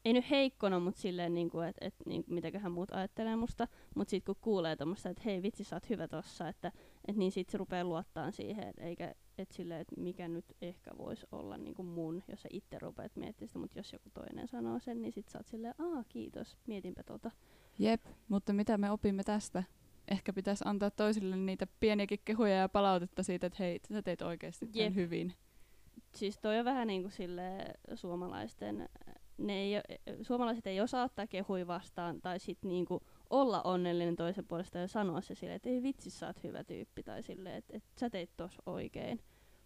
ei 0.05 0.13
nyt 0.13 0.29
heikkona, 0.29 0.79
mutta 0.79 1.01
silleen, 1.01 1.33
niinku, 1.33 1.59
että 1.59 1.85
et, 1.85 1.95
niinku, 2.05 2.33
mitäköhän 2.33 2.71
muut 2.71 2.91
ajattelee 2.91 3.35
musta. 3.35 3.67
Mutta 3.95 4.11
sitten 4.11 4.35
kun 4.35 4.41
kuulee 4.43 4.75
tommoista, 4.75 5.09
että 5.09 5.23
hei 5.25 5.41
vitsi, 5.43 5.63
sä 5.63 5.75
oot 5.75 5.89
hyvä 5.89 6.07
tossa, 6.07 6.47
että 6.47 6.71
et 7.07 7.15
niin 7.15 7.31
sit 7.31 7.49
se 7.49 7.57
rupeaa 7.57 7.83
luottaa 7.83 8.31
siihen, 8.31 8.73
eikä 8.77 9.15
et 9.37 9.51
silleen, 9.51 9.81
että 9.81 9.95
mikä 9.97 10.27
nyt 10.27 10.45
ehkä 10.61 10.91
voisi 10.97 11.25
olla 11.31 11.57
niinku 11.57 11.83
mun, 11.83 12.23
jos 12.27 12.41
sä 12.41 12.49
itse 12.51 12.79
rupeat 12.79 13.15
miettimään 13.15 13.47
sitä, 13.47 13.59
mutta 13.59 13.79
jos 13.79 13.93
joku 13.93 14.09
toinen 14.13 14.47
sanoo 14.47 14.79
sen, 14.79 15.01
niin 15.01 15.11
sit 15.11 15.29
sä 15.29 15.39
oot 15.39 15.47
silleen, 15.47 15.73
aa 15.77 16.03
kiitos, 16.09 16.57
mietinpä 16.67 17.03
tota. 17.03 17.31
Jep, 17.79 18.05
mutta 18.27 18.53
mitä 18.53 18.77
me 18.77 18.91
opimme 18.91 19.23
tästä? 19.23 19.63
Ehkä 20.07 20.33
pitäisi 20.33 20.63
antaa 20.67 20.91
toisille 20.91 21.35
niitä 21.35 21.67
pieniäkin 21.79 22.19
kehuja 22.25 22.55
ja 22.55 22.69
palautetta 22.69 23.23
siitä, 23.23 23.47
että 23.47 23.57
hei, 23.59 23.79
sä 23.93 24.01
teit 24.01 24.21
oikeasti. 24.21 24.69
Jep. 24.73 24.95
hyvin. 24.95 25.33
Siis 26.17 26.39
toi 26.39 26.59
on 26.59 26.65
vähän 26.65 26.87
niinku 26.87 27.09
sille 27.09 27.65
suomalaisten, 27.95 28.89
ne 29.37 29.53
ei, 29.53 29.81
suomalaiset 30.21 30.67
ei 30.67 30.81
osaa 30.81 31.03
ottaa 31.03 31.27
kehui 31.27 31.67
vastaan 31.67 32.21
tai 32.21 32.39
sit 32.39 32.57
niinku 32.63 33.01
olla 33.29 33.61
onnellinen 33.61 34.15
toisen 34.15 34.47
puolesta 34.47 34.77
ja 34.77 34.87
sanoa 34.87 35.21
se 35.21 35.35
silleen, 35.35 35.55
että 35.55 35.69
ei 35.69 35.83
vitsi 35.83 36.09
sä 36.09 36.27
oot 36.27 36.43
hyvä 36.43 36.63
tyyppi 36.63 37.03
tai 37.03 37.23
silleen, 37.23 37.55
että 37.55 37.77
et 37.77 37.83
sä 37.99 38.09
teit 38.09 38.29
tos 38.37 38.61
oikein. 38.65 39.19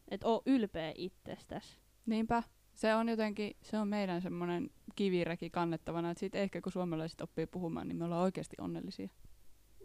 Että 0.07 0.27
oo 0.27 0.41
ylpeä 0.45 0.93
itsestäs. 0.95 1.79
Niinpä, 2.05 2.43
se 2.73 2.95
on 2.95 3.09
jotenkin, 3.09 3.57
se 3.61 3.77
on 3.77 3.87
meidän 3.87 4.21
semmoinen 4.21 4.69
kivireki 4.95 5.49
kannettavana, 5.49 6.11
että 6.11 6.19
siitä 6.19 6.37
ehkä 6.37 6.61
kun 6.61 6.71
suomalaiset 6.71 7.21
oppii 7.21 7.47
puhumaan, 7.47 7.87
niin 7.87 7.97
me 7.97 8.05
ollaan 8.05 8.23
oikeasti 8.23 8.55
onnellisia. 8.59 9.09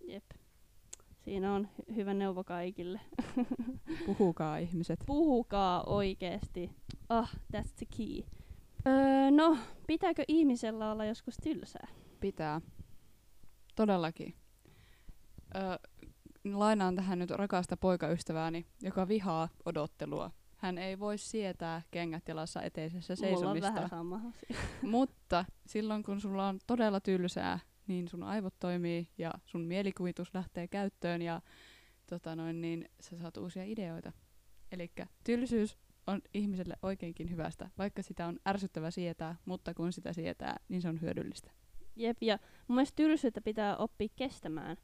Jep. 0.04 0.24
Siinä 1.26 1.54
on 1.54 1.68
hy- 1.78 1.94
hyvä 1.96 2.14
neuvo 2.14 2.44
kaikille. 2.44 3.00
Puhukaa 4.06 4.58
ihmiset. 4.58 5.00
Puhukaa 5.06 5.82
oikeesti. 5.84 6.70
Ah, 7.08 7.32
that's 7.56 7.72
the 7.76 7.86
key. 7.96 8.22
Öö, 8.86 9.30
no, 9.30 9.58
pitääkö 9.86 10.24
ihmisellä 10.28 10.92
olla 10.92 11.04
joskus 11.04 11.36
tylsää? 11.42 11.88
Pitää. 12.20 12.60
Todellakin. 13.74 14.34
Ö, 15.56 15.58
lainaan 16.52 16.96
tähän 16.96 17.18
nyt 17.18 17.30
rakasta 17.30 17.76
poikaystävääni, 17.76 18.66
joka 18.82 19.08
vihaa 19.08 19.48
odottelua. 19.64 20.30
Hän 20.56 20.78
ei 20.78 20.98
voi 20.98 21.18
sietää 21.18 21.82
kengät 21.90 22.28
jalassa 22.28 22.62
eteisessä 22.62 23.14
Mulla 23.20 23.28
on 23.30 23.38
seisomista. 23.38 23.74
vähän 23.74 23.88
sama. 23.90 24.20
Mutta 24.82 25.44
silloin 25.66 26.02
kun 26.02 26.20
sulla 26.20 26.48
on 26.48 26.58
todella 26.66 27.00
tylsää, 27.00 27.58
niin 27.86 28.08
sun 28.08 28.22
aivot 28.22 28.54
toimii 28.58 29.08
ja 29.18 29.34
sun 29.46 29.60
mielikuvitus 29.60 30.34
lähtee 30.34 30.68
käyttöön 30.68 31.22
ja 31.22 31.42
tota 32.10 32.36
noin, 32.36 32.60
niin 32.60 32.88
sä 33.00 33.18
saat 33.18 33.36
uusia 33.36 33.64
ideoita. 33.64 34.12
Eli 34.72 34.92
tylsyys 35.24 35.78
on 36.06 36.20
ihmiselle 36.34 36.76
oikeinkin 36.82 37.30
hyvästä, 37.30 37.70
vaikka 37.78 38.02
sitä 38.02 38.26
on 38.26 38.38
ärsyttävä 38.48 38.90
sietää, 38.90 39.36
mutta 39.44 39.74
kun 39.74 39.92
sitä 39.92 40.12
sietää, 40.12 40.56
niin 40.68 40.82
se 40.82 40.88
on 40.88 41.00
hyödyllistä. 41.00 41.50
Jep, 41.96 42.16
ja 42.20 42.38
mun 42.68 42.76
mielestä 42.76 42.96
tylsyyttä 42.96 43.40
pitää 43.40 43.76
oppia 43.76 44.08
kestämään. 44.16 44.76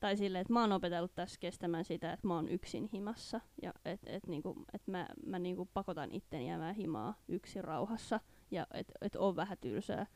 Tai 0.00 0.16
silleen, 0.16 0.42
että 0.42 0.52
mä 0.52 0.60
oon 0.60 0.72
opetellut 0.72 1.14
tässä 1.14 1.40
kestämään 1.40 1.84
sitä, 1.84 2.12
että 2.12 2.26
mä 2.26 2.34
oon 2.34 2.48
yksin 2.48 2.88
himassa. 2.92 3.40
Ja 3.62 3.72
että 3.84 4.10
et, 4.10 4.26
niinku, 4.26 4.64
et 4.72 4.86
mä, 4.86 5.08
mä 5.26 5.38
niinku 5.38 5.68
pakotan 5.74 6.12
itteni 6.12 6.48
jäämään 6.48 6.74
himaa 6.74 7.22
yksin 7.28 7.64
rauhassa. 7.64 8.20
Ja 8.50 8.66
että 8.74 8.92
et 9.00 9.16
on 9.16 9.36
vähän 9.36 9.58
tylsää. 9.60 10.06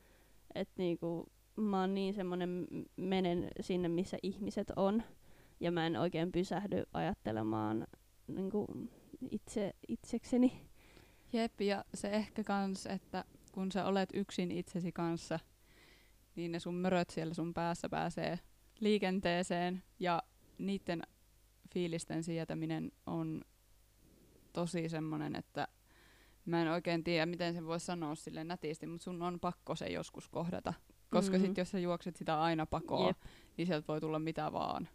Että 0.55 0.73
niinku, 0.77 1.31
mä 1.55 1.81
oon 1.81 1.93
niin 1.93 2.13
semmonen, 2.13 2.67
menen 2.95 3.47
sinne, 3.61 3.87
missä 3.87 4.17
ihmiset 4.23 4.71
on. 4.75 5.03
Ja 5.59 5.71
mä 5.71 5.87
en 5.87 5.97
oikein 5.97 6.31
pysähdy 6.31 6.83
ajattelemaan 6.93 7.87
niinku, 8.27 8.67
itse, 9.31 9.73
itsekseni. 9.87 10.69
Jep, 11.33 11.61
ja 11.61 11.85
se 11.93 12.09
ehkä 12.09 12.43
kans, 12.43 12.85
että 12.85 13.25
kun 13.51 13.71
sä 13.71 13.85
olet 13.85 14.09
yksin 14.13 14.51
itsesi 14.51 14.91
kanssa, 14.91 15.39
niin 16.35 16.51
ne 16.51 16.59
sun 16.59 16.75
möröt 16.75 17.09
siellä 17.09 17.33
sun 17.33 17.53
päässä 17.53 17.89
pääsee 17.89 18.39
liikenteeseen 18.79 19.83
ja 19.99 20.23
niiden 20.57 21.03
fiilisten 21.73 22.23
sietäminen 22.23 22.91
on 23.05 23.41
tosi 24.53 24.89
semmonen, 24.89 25.35
että 25.35 25.67
mä 26.45 26.61
en 26.61 26.71
oikein 26.71 27.03
tiedä, 27.03 27.25
miten 27.25 27.53
sen 27.53 27.65
voisi 27.65 27.85
sanoa 27.85 28.15
sille 28.15 28.43
nätisti, 28.43 28.87
mutta 28.87 29.03
sun 29.03 29.21
on 29.21 29.39
pakko 29.39 29.75
se 29.75 29.85
joskus 29.85 30.29
kohdata. 30.29 30.73
Koska 31.13 31.37
mm-hmm. 31.37 31.47
sit 31.47 31.57
jos 31.57 31.71
sä 31.71 31.79
juokset 31.79 32.15
sitä 32.15 32.41
aina 32.41 32.65
pakoon, 32.65 33.07
Jep. 33.07 33.17
niin 33.57 33.67
sieltä 33.67 33.87
voi 33.87 34.01
tulla 34.01 34.19
mitä 34.19 34.53
vaan 34.53 34.89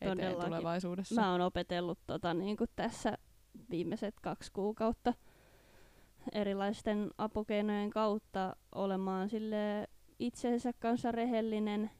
eteen 0.00 0.36
tulevaisuudessa. 0.36 1.20
Mä 1.20 1.32
oon 1.32 1.40
opetellut 1.40 1.98
tota, 2.06 2.34
niin 2.34 2.56
tässä 2.76 3.18
viimeiset 3.70 4.14
kaksi 4.22 4.52
kuukautta 4.52 5.14
erilaisten 6.32 7.10
apukeinojen 7.18 7.90
kautta 7.90 8.56
olemaan 8.74 9.28
sille 9.28 9.88
itsensä 10.18 10.72
kanssa 10.78 11.12
rehellinen 11.12 11.90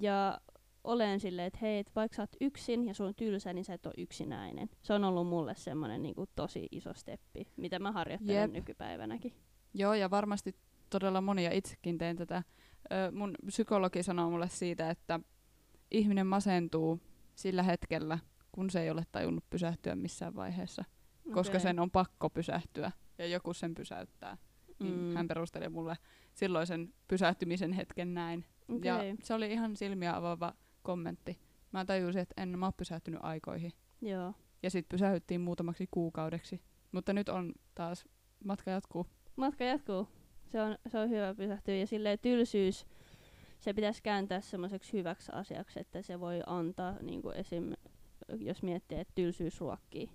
ja 0.00 0.40
olen 0.84 1.20
silleen, 1.20 1.46
että 1.46 1.58
hei, 1.62 1.78
et 1.78 1.90
vaikka 1.96 2.16
sä 2.16 2.22
oot 2.22 2.36
yksin 2.40 2.86
ja 2.86 2.94
sun 2.94 3.06
on 3.06 3.14
tylsä, 3.14 3.52
niin 3.52 3.64
sä 3.64 3.74
et 3.74 3.86
ole 3.86 3.94
yksinäinen. 3.98 4.70
Se 4.82 4.94
on 4.94 5.04
ollut 5.04 5.26
mulle 5.26 5.54
semmoinen 5.54 6.02
niin 6.02 6.14
tosi 6.34 6.68
iso 6.70 6.94
steppi, 6.94 7.48
mitä 7.56 7.78
mä 7.78 7.92
harjoittelen 7.92 8.42
Jep. 8.42 8.52
nykypäivänäkin. 8.52 9.32
Joo, 9.74 9.94
ja 9.94 10.10
varmasti 10.10 10.54
todella 10.90 11.20
monia 11.20 11.50
itsekin 11.52 11.98
teen 11.98 12.16
tätä. 12.16 12.42
Mun 13.12 13.34
psykologi 13.46 14.02
sanoo 14.02 14.30
mulle 14.30 14.48
siitä, 14.48 14.90
että 14.90 15.20
ihminen 15.90 16.26
masentuu 16.26 17.00
sillä 17.34 17.62
hetkellä, 17.62 18.18
kun 18.52 18.70
se 18.70 18.82
ei 18.82 18.90
ole 18.90 19.02
tajunnut 19.12 19.44
pysähtyä 19.50 19.94
missään 19.94 20.36
vaiheessa. 20.36 20.84
Okay. 21.20 21.34
Koska 21.34 21.58
sen 21.58 21.78
on 21.78 21.90
pakko 21.90 22.30
pysähtyä 22.30 22.92
ja 23.18 23.26
joku 23.26 23.54
sen 23.54 23.74
pysäyttää. 23.74 24.36
Niin 24.78 24.98
mm. 24.98 25.14
hän 25.14 25.28
perusteli 25.28 25.68
mulle 25.68 25.96
silloisen 26.34 26.94
pysähtymisen 27.08 27.72
hetken 27.72 28.14
näin. 28.14 28.44
Okay. 28.68 28.80
Ja 28.82 29.16
se 29.22 29.34
oli 29.34 29.52
ihan 29.52 29.76
silmiä 29.76 30.16
avaava 30.16 30.54
kommentti. 30.82 31.38
Mä 31.72 31.84
tajusin, 31.84 32.22
että 32.22 32.42
en 32.42 32.58
mä 32.58 32.66
ole 32.66 32.74
pysähtynyt 32.76 33.20
aikoihin. 33.22 33.72
Joo. 34.00 34.34
Ja 34.62 34.70
sitten 34.70 34.96
pysähyttiin 34.96 35.40
muutamaksi 35.40 35.88
kuukaudeksi. 35.90 36.60
Mutta 36.92 37.12
nyt 37.12 37.28
on 37.28 37.52
taas, 37.74 38.04
matka 38.44 38.70
jatkuu. 38.70 39.06
Matka 39.36 39.64
jatkuu. 39.64 40.08
Se 40.52 40.62
on, 40.62 40.76
se 40.86 40.98
on 40.98 41.10
hyvä 41.10 41.34
pysähtyä. 41.34 41.74
Ja 41.74 41.86
silleen 41.86 42.18
tylsyys, 42.18 42.86
se 43.60 43.72
pitäisi 43.72 44.02
kääntää 44.02 44.40
semmoiseksi 44.40 44.92
hyväksi 44.92 45.32
asiaksi, 45.34 45.80
että 45.80 46.02
se 46.02 46.20
voi 46.20 46.40
antaa, 46.46 46.96
niin 47.02 47.22
kuin 47.22 47.36
esim. 47.36 47.72
jos 48.38 48.62
miettii, 48.62 48.98
että 48.98 49.12
tylsyys 49.14 49.60
ruokkii 49.60 50.10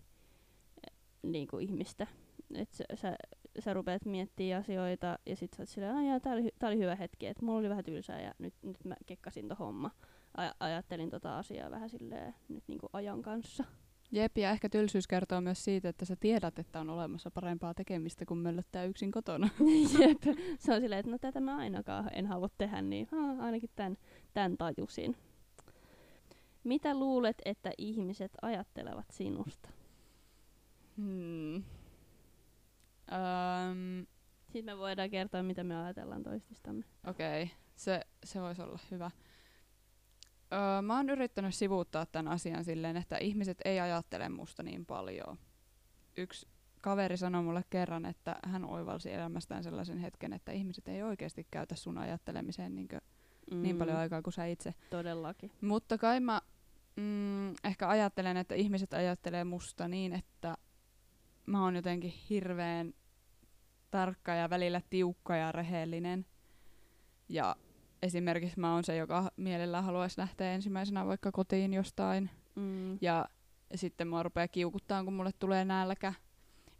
niin 1.23 1.47
kuin 1.47 1.63
ihmistä. 1.63 2.08
Että 2.56 2.84
sä, 2.95 3.17
sä 3.60 3.73
rupeat 3.73 4.06
miettimään 4.06 4.60
asioita 4.60 5.19
ja 5.26 5.36
sit 5.36 5.54
sä 5.54 5.62
oot 5.62 5.69
silleen, 5.69 6.15
että 6.15 6.30
tää 6.30 6.39
tää 6.60 6.69
oli 6.69 6.78
hyvä 6.78 6.95
hetki, 6.95 7.28
että 7.28 7.45
mulla 7.45 7.60
oli 7.60 7.69
vähän 7.69 7.84
tylsää 7.84 8.21
ja 8.21 8.34
nyt, 8.39 8.54
nyt 8.62 8.86
mä 8.86 8.95
kekkasin 9.06 9.47
to 9.47 9.56
homma. 9.56 9.91
Aj- 10.38 10.56
ajattelin 10.60 11.10
tota 11.10 11.38
asiaa 11.38 11.71
vähän 11.71 11.89
silleen 11.89 12.36
nyt 12.50 12.63
niinku 12.67 12.89
ajan 12.93 13.21
kanssa. 13.21 13.63
Jep, 14.12 14.38
ja 14.38 14.52
ehkä 14.52 14.70
tylsyys 14.70 15.08
kertoo 15.08 15.41
myös 15.41 15.63
siitä, 15.63 15.89
että 15.89 16.06
sä 16.06 16.15
tiedät, 16.20 16.60
että 16.60 16.80
on 16.80 16.89
olemassa 16.89 17.32
parempaa 17.32 17.74
tekemistä 17.74 18.26
kuin 18.26 18.38
möllöttää 18.38 18.84
yksin 18.84 19.12
kotona. 19.12 19.50
Jep, 20.00 20.38
se 20.60 20.74
on 20.74 20.82
silleen, 20.82 21.00
että 21.00 21.12
no 21.12 21.17
tätä 21.17 21.39
mä 21.39 21.58
ainakaan 21.58 22.10
en 22.13 22.26
halua 22.28 22.50
tehdä, 22.58 22.82
niin 22.82 23.08
ha, 23.12 23.46
ainakin 23.46 23.70
tämän, 23.76 23.98
tämän 24.34 24.58
tajusin. 24.58 25.15
Mitä 26.63 27.00
luulet, 27.00 27.41
että 27.46 27.72
ihmiset 27.78 28.32
ajattelevat 28.41 29.06
sinusta? 29.12 29.70
Hmm. 30.98 31.56
Um, 31.56 31.63
Sitten 34.46 34.65
me 34.65 34.78
voidaan 34.78 35.10
kertoa, 35.10 35.43
mitä 35.43 35.63
me 35.63 35.84
ajatellaan 35.84 36.24
toististamme. 36.24 36.86
Okei, 37.08 37.43
okay. 37.43 37.56
se, 37.76 38.02
se 38.24 38.41
voisi 38.41 38.62
olla 38.62 38.80
hyvä. 38.91 39.12
Öö, 40.54 40.82
mä 40.82 40.96
oon 40.96 41.10
yrittänyt 41.10 41.56
sivuuttaa 41.56 42.06
tämän 42.06 42.34
asian 42.34 42.64
silleen, 42.64 42.98
että 42.98 43.18
ihmiset 43.18 43.58
ei 43.66 43.80
ajattele 43.80 44.30
musta 44.30 44.64
niin 44.64 44.86
paljon. 44.86 45.38
Yksi 46.18 46.48
kaveri 46.82 47.18
sanoi 47.18 47.44
mulle 47.44 47.64
kerran, 47.70 48.06
että 48.06 48.36
hän 48.44 48.66
oivalsi 48.66 49.14
elämästään 49.14 49.64
sellaisen 49.64 49.98
hetken, 49.98 50.34
että 50.34 50.52
ihmiset 50.52 50.88
ei 50.88 51.04
oikeasti 51.04 51.48
käytä 51.52 51.76
sun 51.76 51.98
ajattelemiseen 51.98 52.76
niin, 52.76 52.88
mm. 53.52 53.62
niin 53.62 53.78
paljon 53.78 53.98
aikaa 53.98 54.22
kuin 54.22 54.34
sä 54.34 54.46
itse. 54.46 54.74
Todellakin. 54.90 55.52
Mutta 55.62 55.98
kai 55.98 56.20
mä 56.20 56.42
mm, 56.96 57.50
ehkä 57.64 57.90
ajattelen, 57.90 58.38
että 58.38 58.56
ihmiset 58.56 58.94
ajattelee 58.94 59.44
musta 59.44 59.88
niin, 59.88 60.14
että 60.14 60.58
mä 61.46 61.64
oon 61.64 61.76
jotenkin 61.76 62.14
hirveän 62.30 62.94
tarkka 63.92 64.34
ja 64.34 64.50
välillä 64.50 64.82
tiukka 64.90 65.36
ja 65.36 65.52
rehellinen. 65.52 66.26
Ja 67.30 67.56
esimerkiksi 68.02 68.60
mä 68.60 68.74
oon 68.74 68.84
se, 68.84 68.96
joka 68.96 69.32
mielellään 69.38 69.84
haluaisi 69.84 70.22
lähteä 70.22 70.52
ensimmäisenä 70.54 71.06
vaikka 71.06 71.32
kotiin 71.32 71.74
jostain. 71.74 72.30
Mm. 72.56 72.98
Ja 73.02 73.26
sitten 73.76 74.08
mua 74.08 74.24
rupeaa 74.24 74.48
kiukuttaa, 74.48 75.04
kun 75.04 75.14
mulle 75.14 75.32
tulee 75.40 75.66
nälkä. 75.66 76.14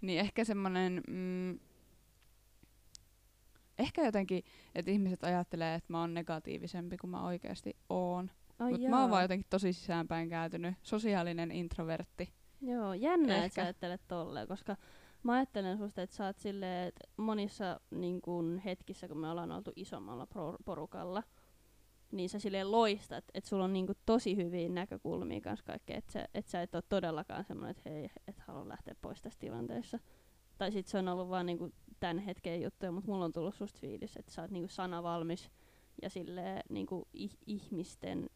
Niin 0.02 0.20
ehkä 0.20 0.44
semmonen... 0.44 1.02
Mm, 1.08 1.60
ehkä 3.80 4.06
jotenkin, 4.06 4.44
että 4.76 4.92
ihmiset 4.92 5.24
ajattelee, 5.24 5.76
että 5.76 5.94
mä 5.94 6.00
oon 6.00 6.14
negatiivisempi 6.14 6.98
kuin 6.98 7.12
mä 7.12 7.26
oikeasti 7.26 7.76
oon. 7.90 8.32
Oh, 8.60 8.70
Mutta 8.70 8.90
mä 8.90 9.02
oon 9.02 9.10
vaan 9.10 9.22
jotenkin 9.22 9.48
tosi 9.50 9.74
sisäänpäin 9.74 10.30
kääntynyt. 10.30 10.76
Sosiaalinen 10.84 11.52
introvertti. 11.52 12.34
Joo, 12.62 12.94
jännä, 12.94 13.46
että 13.46 13.56
sä 13.56 13.64
ajattelet 13.64 14.02
tolleen, 14.08 14.48
koska 14.48 14.78
mä 15.28 15.34
ajattelen 15.34 15.78
susta, 15.78 16.02
että 16.02 16.16
sä 16.16 16.26
oot 16.26 16.38
silleen, 16.38 16.88
että 16.88 17.08
monissa 17.18 17.80
niin 17.92 18.22
kun, 18.22 18.62
hetkissä, 18.66 19.08
kun 19.08 19.18
me 19.18 19.30
ollaan 19.30 19.52
oltu 19.52 19.72
isommalla 19.76 20.28
porukalla, 20.66 21.24
niin 22.12 22.30
sä 22.30 22.40
silleen 22.40 22.72
loistat, 22.72 23.26
että 23.34 23.50
sulla 23.50 23.64
on 23.64 23.74
niinku 23.74 23.94
tosi 24.06 24.36
hyviä 24.36 24.70
näkökulmia 24.70 25.42
kanssa 25.42 25.66
kaikkea, 25.66 25.98
että 25.98 26.14
sä, 26.14 26.28
et 26.34 26.48
sä 26.48 26.62
et 26.62 26.76
ole 26.76 26.84
todellakaan 26.90 27.46
semmoinen, 27.46 27.72
että 27.78 27.90
hei, 27.90 28.10
et 28.28 28.40
halua 28.40 28.70
lähteä 28.70 28.96
pois 29.02 29.22
tässä 29.22 29.40
tilanteessa. 29.40 30.00
Tai 30.58 30.72
sit 30.72 30.88
se 30.88 30.98
on 30.98 31.08
ollut 31.08 31.30
vaan 31.30 31.46
niinku 31.46 31.72
tämän 32.00 32.20
hetken 32.20 32.62
juttuja, 32.62 32.92
mutta 32.92 33.12
mulla 33.12 33.26
on 33.26 33.32
tullut 33.32 33.56
susta 33.56 33.80
fiilis, 33.80 34.18
että 34.18 34.32
sä 34.32 34.42
oot 34.42 34.52
niinku 34.52 34.68
sanavalmis 34.68 35.52
ja 36.02 36.10
silleen 36.10 36.64
niinku 36.70 37.08
ih- 37.18 37.38
ihmisten 37.48 38.30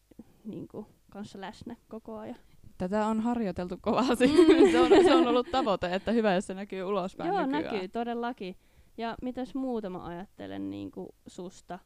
niinku 0.44 0.86
kanssa 1.10 1.40
läsnä 1.40 1.76
koko 1.88 2.18
ajan. 2.18 2.36
Tätä 2.78 3.06
on 3.06 3.20
harjoiteltu 3.20 3.78
kovasti. 3.80 4.28
Se, 4.72 4.80
on, 4.80 4.88
se 5.04 5.14
on 5.14 5.28
ollut 5.28 5.50
tavoite, 5.50 5.94
että 5.94 6.12
hyvä, 6.12 6.34
jos 6.34 6.46
se 6.46 6.54
näkyy 6.54 6.82
ulospäin 6.82 7.28
Joo, 7.28 7.46
nykyään. 7.46 7.64
näkyy 7.64 7.88
todellakin. 7.88 8.56
Ja 8.98 9.14
mitäs 9.22 9.54
muuta 9.54 9.90
mä 9.90 10.04
ajattelen 10.06 10.70
niin 10.70 10.90
kuin 10.90 11.08
susta? 11.26 11.78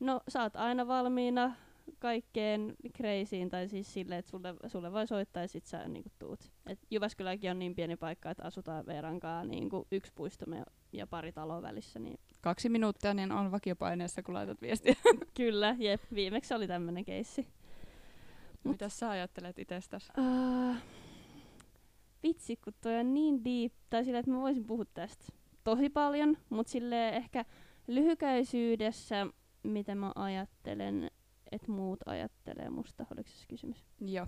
No, 0.00 0.20
sä 0.28 0.42
oot 0.42 0.56
aina 0.56 0.86
valmiina 0.86 1.54
kaikkeen 1.98 2.74
kreisiin, 2.92 3.48
tai 3.50 3.68
siis 3.68 3.94
silleen, 3.94 4.18
että 4.18 4.30
sulle, 4.30 4.54
sulle 4.66 4.92
voi 4.92 5.06
soittaa 5.06 5.42
ja 5.42 5.48
sit 5.48 5.66
sä 5.66 5.88
niin 5.88 6.02
kuin, 6.02 6.12
tuut. 6.18 6.50
Et 6.66 6.78
Jyväskyläkin 6.90 7.50
on 7.50 7.58
niin 7.58 7.74
pieni 7.74 7.96
paikka, 7.96 8.30
että 8.30 8.44
asutaan 8.44 8.86
Veerankaan 8.86 9.48
niin 9.48 9.68
kuin 9.68 9.86
yksi 9.92 10.12
puistomme 10.14 10.62
ja 10.92 11.06
pari 11.06 11.32
taloa 11.32 11.62
välissä. 11.62 11.98
Niin 11.98 12.20
Kaksi 12.40 12.68
minuuttia, 12.68 13.14
niin 13.14 13.32
on 13.32 13.50
vakiopaineessa, 13.50 14.22
kun 14.22 14.34
laitat 14.34 14.62
viestiä. 14.62 14.94
Kyllä, 15.34 15.76
jep. 15.78 16.00
Viimeksi 16.14 16.54
oli 16.54 16.66
tämmönen 16.66 17.04
keissi. 17.04 17.46
Mitä 18.64 18.88
sä 18.88 19.10
ajattelet 19.10 19.58
itsestäsi? 19.58 20.12
Uh, 20.18 20.76
vitsi, 22.22 22.56
kun 22.56 22.72
toi 22.80 22.96
on 22.96 23.14
niin 23.14 23.44
deep, 23.44 23.72
tai 23.90 24.04
sillä, 24.04 24.18
että 24.18 24.30
mä 24.30 24.40
voisin 24.40 24.64
puhua 24.64 24.84
tästä 24.94 25.24
tosi 25.64 25.90
paljon, 25.90 26.36
mutta 26.50 26.70
sille 26.70 27.08
ehkä 27.08 27.44
lyhykäisyydessä, 27.86 29.26
mitä 29.62 29.94
mä 29.94 30.12
ajattelen, 30.14 31.10
että 31.52 31.72
muut 31.72 32.00
ajattelee 32.06 32.70
musta, 32.70 33.06
oliko 33.12 33.28
se 33.28 33.46
kysymys? 33.48 33.84
Joo. 34.00 34.26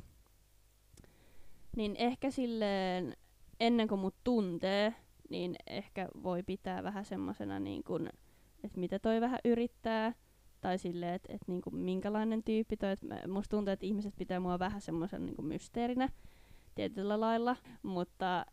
Niin 1.77 1.97
ehkä 1.97 2.31
silleen, 2.31 3.17
ennen 3.61 3.89
kuin 3.89 4.01
mut 4.01 4.15
tuntee, 4.25 4.95
niin 5.31 5.57
ehkä 5.67 6.09
voi 6.23 6.43
pitää 6.43 6.83
vähän 6.83 7.05
semmosena 7.05 7.61
niin 7.61 7.85
kun, 7.85 8.09
että 8.65 8.81
mitä 8.81 8.99
toi 8.99 9.21
vähän 9.21 9.39
yrittää, 9.45 10.13
Tai 10.61 10.79
silleen, 10.79 11.15
että 11.15 11.33
et 11.33 11.41
niinku 11.47 11.71
minkälainen 11.71 12.43
tyyppi 12.43 12.77
toi. 12.77 12.91
Et 12.91 13.01
musta 13.29 13.57
tuntuu, 13.57 13.73
että 13.73 13.87
ihmiset 13.87 14.15
pitää 14.19 14.41
mua 14.41 14.59
vähän 14.59 14.81
semmoisen 14.81 15.27
niinku 15.27 15.43
mysteerinä 15.43 16.09
tietyllä 16.75 17.21
lailla. 17.21 17.57
Mutta 17.83 18.47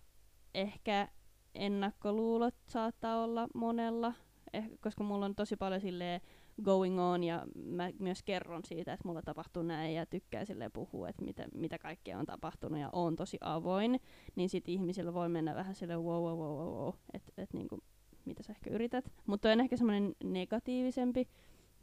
ehkä 0.54 1.08
ennakkoluulot 1.56 2.56
saattaa 2.68 3.24
olla 3.24 3.48
monella. 3.54 4.14
Eh, 4.54 4.70
koska 4.82 5.04
mulla 5.04 5.26
on 5.26 5.36
tosi 5.36 5.56
paljon 5.56 5.82
silleen 5.82 6.22
going 6.64 7.00
on 7.00 7.24
ja 7.24 7.46
mä 7.56 7.90
myös 8.00 8.24
kerron 8.24 8.62
siitä, 8.66 8.94
että 8.94 9.08
mulla 9.08 9.22
tapahtuu 9.22 9.64
näin 9.64 9.96
ja 9.96 10.06
tykkää 10.06 10.46
sille 10.46 10.70
puhua, 10.70 11.10
että 11.10 11.26
mitä, 11.26 11.46
mitä 11.54 11.78
kaikkea 11.78 12.20
on 12.20 12.26
tapahtunut 12.26 12.80
ja 12.80 12.90
on 12.94 13.16
tosi 13.16 13.38
avoin, 13.42 14.00
niin 14.36 14.50
sit 14.50 14.70
ihmisillä 14.70 15.14
voi 15.14 15.30
mennä 15.30 15.56
vähän 15.56 15.76
sille 15.76 15.98
wow, 15.98 16.24
wow, 16.24 16.40
wow, 16.40 16.58
wow, 16.58 16.86
wow 16.86 16.94
että 17.14 17.32
et 17.38 17.54
niinku, 17.54 17.80
mitä 18.26 18.44
sä 18.44 18.54
ehkä 18.54 18.70
yrität. 18.70 19.12
Mutta 19.26 19.50
on 19.52 19.60
ehkä 19.60 19.78
semmoinen 19.78 20.16
negatiivisempi 20.24 21.28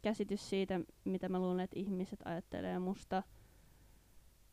käsitys 0.05 0.49
siitä, 0.49 0.79
mitä 1.03 1.29
mä 1.29 1.39
luulen, 1.39 1.59
että 1.59 1.79
ihmiset 1.79 2.19
ajattelee 2.25 2.79
musta. 2.79 3.23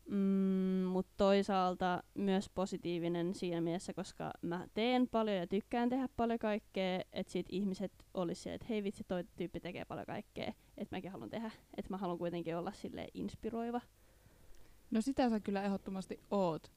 Mm, 0.09 0.83
mutta 0.87 1.13
toisaalta 1.17 2.03
myös 2.13 2.49
positiivinen 2.49 3.33
siinä 3.33 3.61
mielessä, 3.61 3.93
koska 3.93 4.31
mä 4.41 4.67
teen 4.73 5.07
paljon 5.07 5.37
ja 5.37 5.47
tykkään 5.47 5.89
tehdä 5.89 6.09
paljon 6.15 6.39
kaikkea, 6.39 7.01
että 7.13 7.31
sit 7.31 7.45
ihmiset 7.49 7.91
olisi 8.13 8.49
että 8.49 8.67
hei 8.69 8.83
vitsi, 8.83 9.03
toi 9.03 9.23
tyyppi 9.35 9.59
tekee 9.59 9.85
paljon 9.85 10.05
kaikkea, 10.05 10.53
että 10.77 10.95
mäkin 10.95 11.11
haluan 11.11 11.29
tehdä. 11.29 11.51
Että 11.77 11.89
mä 11.89 11.97
haluan 11.97 12.17
kuitenkin 12.17 12.57
olla 12.57 12.71
sille 12.71 13.07
inspiroiva. 13.13 13.81
No 14.91 15.01
sitä 15.01 15.29
sä 15.29 15.39
kyllä 15.39 15.63
ehdottomasti 15.63 16.19
oot. 16.31 16.71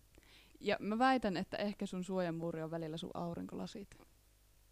Ja 0.61 0.77
mä 0.81 0.99
väitän, 0.99 1.37
että 1.37 1.57
ehkä 1.57 1.87
sun 1.87 2.05
suojamuuri 2.05 2.63
on 2.63 2.71
välillä 2.71 2.97
sun 2.97 3.11
aurinkolasit. 3.15 3.99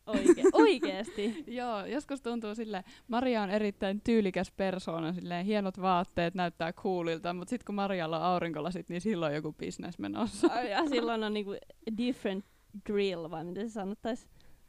Oike- 0.07 0.51
oikeesti. 0.53 1.45
Joo, 1.59 1.87
joskus 1.87 2.21
tuntuu 2.21 2.55
sille 2.55 2.85
Maria 3.09 3.43
on 3.43 3.51
erittäin 3.51 4.01
tyylikäs 4.01 4.51
persoona, 4.51 5.13
silleen 5.13 5.47
hienot 5.47 5.81
vaatteet, 5.81 6.35
näyttää 6.35 6.73
coolilta, 6.73 7.33
mutta 7.33 7.51
sitten 7.51 7.67
kun 7.67 7.75
Marialla 7.75 8.19
on 8.19 8.25
aurinkolasit, 8.25 8.89
niin 8.89 9.01
silloin 9.01 9.31
on 9.31 9.37
joku 9.37 9.53
business 9.53 9.99
menossa. 9.99 10.47
Ja 10.63 10.89
silloin 10.89 11.25
on 11.25 11.35
niinku 11.35 11.55
different 11.99 12.45
drill, 12.89 13.31
vai 13.31 13.45
miten 13.45 13.69
se 13.69 13.73
sanottais. 13.73 14.29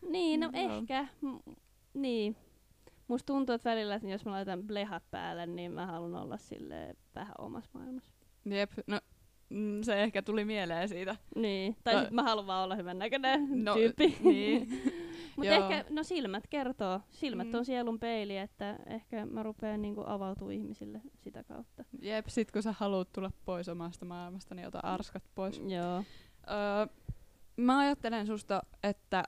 Niin, 0.10 0.40
no 0.40 0.50
Joo. 0.54 0.78
ehkä. 0.78 1.08
M- 1.22 1.52
niin. 1.94 2.36
Musta 3.08 3.34
tuntuu, 3.34 3.56
että 3.56 3.70
välillä, 3.70 3.96
että 3.96 4.08
jos 4.08 4.26
mä 4.26 4.32
laitan 4.32 4.64
blehat 4.64 5.04
päälle, 5.12 5.46
niin 5.46 5.72
mä 5.72 5.86
haluan 5.86 6.16
olla 6.24 6.38
sille 6.38 6.96
vähän 7.16 7.36
omassa 7.38 7.70
maailmassa. 7.74 8.12
Jep, 8.46 8.72
no 8.88 9.00
mm, 9.50 9.82
se 9.84 10.04
ehkä 10.04 10.22
tuli 10.22 10.46
mieleen 10.46 10.90
siitä. 10.90 11.16
Niin. 11.36 11.76
Tai 11.84 11.94
No- 11.94 12.02
sit 12.02 12.12
mä 12.12 12.24
haluan 12.24 12.48
vaan 12.48 12.64
olla 12.64 12.76
hyvän 12.76 13.00
näköinen 13.00 13.64
No, 13.66 13.74
tyyppi. 13.74 14.18
niin. 14.24 14.68
Mutta 15.38 15.52
ehkä, 15.52 15.86
no 15.90 16.04
silmät 16.04 16.48
kertoo. 16.50 17.02
Silmät 17.12 17.48
Mm. 17.48 17.56
on 17.56 17.66
sielun 17.66 18.00
peili, 18.00 18.38
että 18.38 18.80
ehkä 18.86 19.26
mä 19.26 19.44
rupean 19.44 19.82
niinku 19.82 20.04
avautua 20.08 20.52
ihmisille 20.52 21.02
sitä 21.16 21.44
kautta. 21.44 21.84
Jep, 22.02 22.26
sit 22.28 22.52
kun 22.52 22.64
sä 22.64 22.74
haluat 22.78 23.12
tulla 23.14 23.32
pois 23.46 23.70
omasta 23.70 24.06
maailmasta, 24.06 24.56
niin 24.56 24.68
ota 24.68 24.80
arskat 24.84 25.24
pois. 25.36 25.60
Joo. 25.68 25.98
Öö, 25.98 26.88
mä 27.58 27.80
ajattelen 27.80 28.28
susta, 28.28 28.62
että 28.84 29.24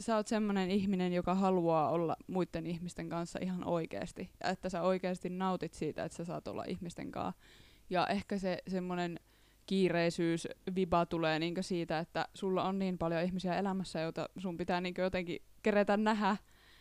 sä 0.00 0.16
oot 0.16 0.26
semmonen 0.26 0.70
ihminen, 0.70 1.12
joka 1.12 1.34
haluaa 1.34 1.90
olla 1.90 2.16
muiden 2.26 2.66
ihmisten 2.66 3.08
kanssa 3.08 3.38
ihan 3.42 3.64
oikeesti. 3.64 4.30
Ja 4.44 4.50
että 4.50 4.68
sä 4.68 4.82
oikeesti 4.82 5.28
nautit 5.30 5.74
siitä, 5.74 6.04
että 6.04 6.16
sä 6.16 6.24
saat 6.24 6.48
olla 6.48 6.64
ihmisten 6.68 7.10
kanssa. 7.10 7.42
Ja 7.90 8.06
ehkä 8.06 8.38
se 8.38 8.58
semmonen 8.68 9.20
kiireisyys, 9.68 10.48
viba 10.74 11.06
tulee 11.06 11.38
niinkö 11.38 11.62
siitä, 11.62 11.98
että 11.98 12.28
sulla 12.34 12.64
on 12.64 12.78
niin 12.78 12.98
paljon 12.98 13.22
ihmisiä 13.22 13.54
elämässä, 13.54 14.00
joita 14.00 14.28
sun 14.38 14.56
pitää 14.56 14.80
niinkö 14.80 15.02
jotenkin 15.02 15.42
kerätä 15.62 15.96
nähdä. 15.96 16.36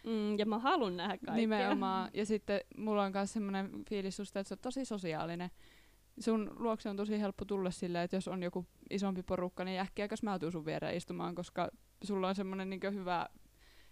Mm, 0.06 0.38
ja 0.38 0.46
mä 0.46 0.60
haluan 0.60 0.98
nähdä 0.98 1.18
kaikkea. 1.18 1.34
Nimenomaan. 1.34 2.10
Ja 2.14 2.26
sitten 2.26 2.62
mulla 2.78 3.04
on 3.04 3.12
myös 3.14 3.34
semmoinen 3.34 3.70
fiilis 3.90 4.16
susta, 4.18 4.40
että 4.40 4.50
sä 4.50 4.54
oot 4.54 4.62
tosi 4.62 4.86
sosiaalinen. 4.86 5.50
Sun 6.20 6.52
luokse 6.56 6.90
on 6.90 6.98
tosi 6.98 7.20
helppo 7.20 7.46
tulla 7.46 7.72
silleen, 7.72 8.04
että 8.04 8.16
jos 8.18 8.28
on 8.28 8.44
joku 8.44 8.66
isompi 8.90 9.24
porukka, 9.24 9.64
niin 9.64 9.80
äkkiäkäs 9.80 10.24
mä 10.24 10.40
tuun 10.40 10.52
sun 10.52 10.66
viereen 10.66 10.98
istumaan, 10.98 11.36
koska 11.36 11.70
sulla 12.04 12.28
on 12.28 12.36
semmoinen 12.36 12.70
niin 12.70 12.82
hyvä, 12.94 13.28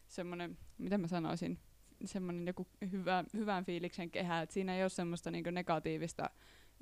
semmoinen, 0.08 0.58
miten 0.78 1.02
mä 1.02 1.08
sanoisin, 1.08 1.60
semmoinen 2.06 2.48
joku 2.48 2.68
hyvä, 2.92 3.24
hyvän 3.34 3.66
fiiliksen 3.66 4.12
kehä, 4.12 4.42
että 4.42 4.54
siinä 4.54 4.76
ei 4.76 4.84
ole 4.84 4.90
semmoista 4.90 5.32
niin 5.32 5.46
negatiivista 5.52 6.30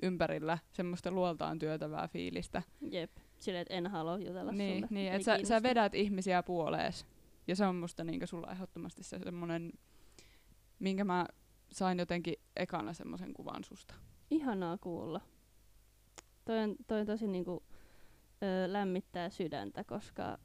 ympärillä, 0.01 0.58
semmoista 0.73 1.12
luoltaan 1.12 1.60
työtävää 1.60 2.08
fiilistä. 2.08 2.62
Jep. 2.91 3.12
Silleen, 3.39 3.62
että 3.62 3.73
en 3.73 3.88
halua 3.88 4.17
jutella 4.17 4.51
Niin, 4.51 4.75
sulle. 4.75 4.88
niin 4.89 5.13
että 5.13 5.25
sä, 5.25 5.39
sä 5.43 5.63
vedät 5.63 5.95
ihmisiä 5.95 6.43
puolees. 6.43 7.06
Ja 7.47 7.56
se 7.56 7.65
on 7.65 7.75
musta 7.75 8.03
niinku 8.03 8.27
sulla 8.27 8.51
ehdottomasti 8.51 9.03
se 9.03 9.19
semmonen, 9.19 9.71
minkä 10.79 11.03
mä 11.03 11.25
sain 11.71 11.99
jotenkin 11.99 12.36
ekana 12.56 12.93
semmoisen 12.93 13.34
kuvan 13.34 13.63
susta. 13.63 13.95
Ihanaa 14.32 14.77
kuulla. 14.77 15.21
Toi 16.45 16.60
on, 16.60 16.75
toi 16.88 16.99
on 16.99 17.06
tosi 17.06 17.27
niinku, 17.27 17.63
ö, 18.43 18.73
lämmittää 18.73 19.29
sydäntä, 19.29 19.84
koska 19.84 20.38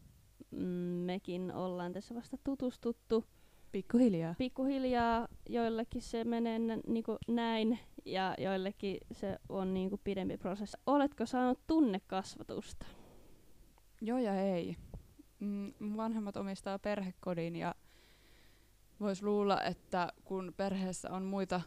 mm, 0.50 0.58
mekin 1.06 1.52
ollaan 1.52 1.92
tässä 1.92 2.14
vasta 2.14 2.37
tutustuttu. 2.44 3.24
Pikkuhiljaa. 3.72 4.34
Pikkuhiljaa 4.38 5.28
joillekin 5.48 6.02
se 6.02 6.24
menee 6.24 6.58
niinku 6.87 7.18
näin 7.28 7.78
ja 8.04 8.34
joillekin 8.38 8.98
se 9.12 9.38
on 9.48 9.74
niinku 9.74 10.00
pidempi 10.04 10.37
prosessi. 10.37 10.76
Oletko 10.87 11.26
saanut 11.26 11.61
tunnekasvatusta? 11.66 12.87
Joo 14.00 14.18
ja 14.18 14.40
ei. 14.40 14.76
Mm, 15.40 15.72
vanhemmat 15.96 16.37
omistaa 16.37 16.78
perhekodin 16.78 17.56
ja 17.56 17.74
vois 19.00 19.22
luulla, 19.22 19.62
että 19.62 20.12
kun 20.24 20.54
perheessä 20.56 21.11
on 21.11 21.22
muita 21.22 21.61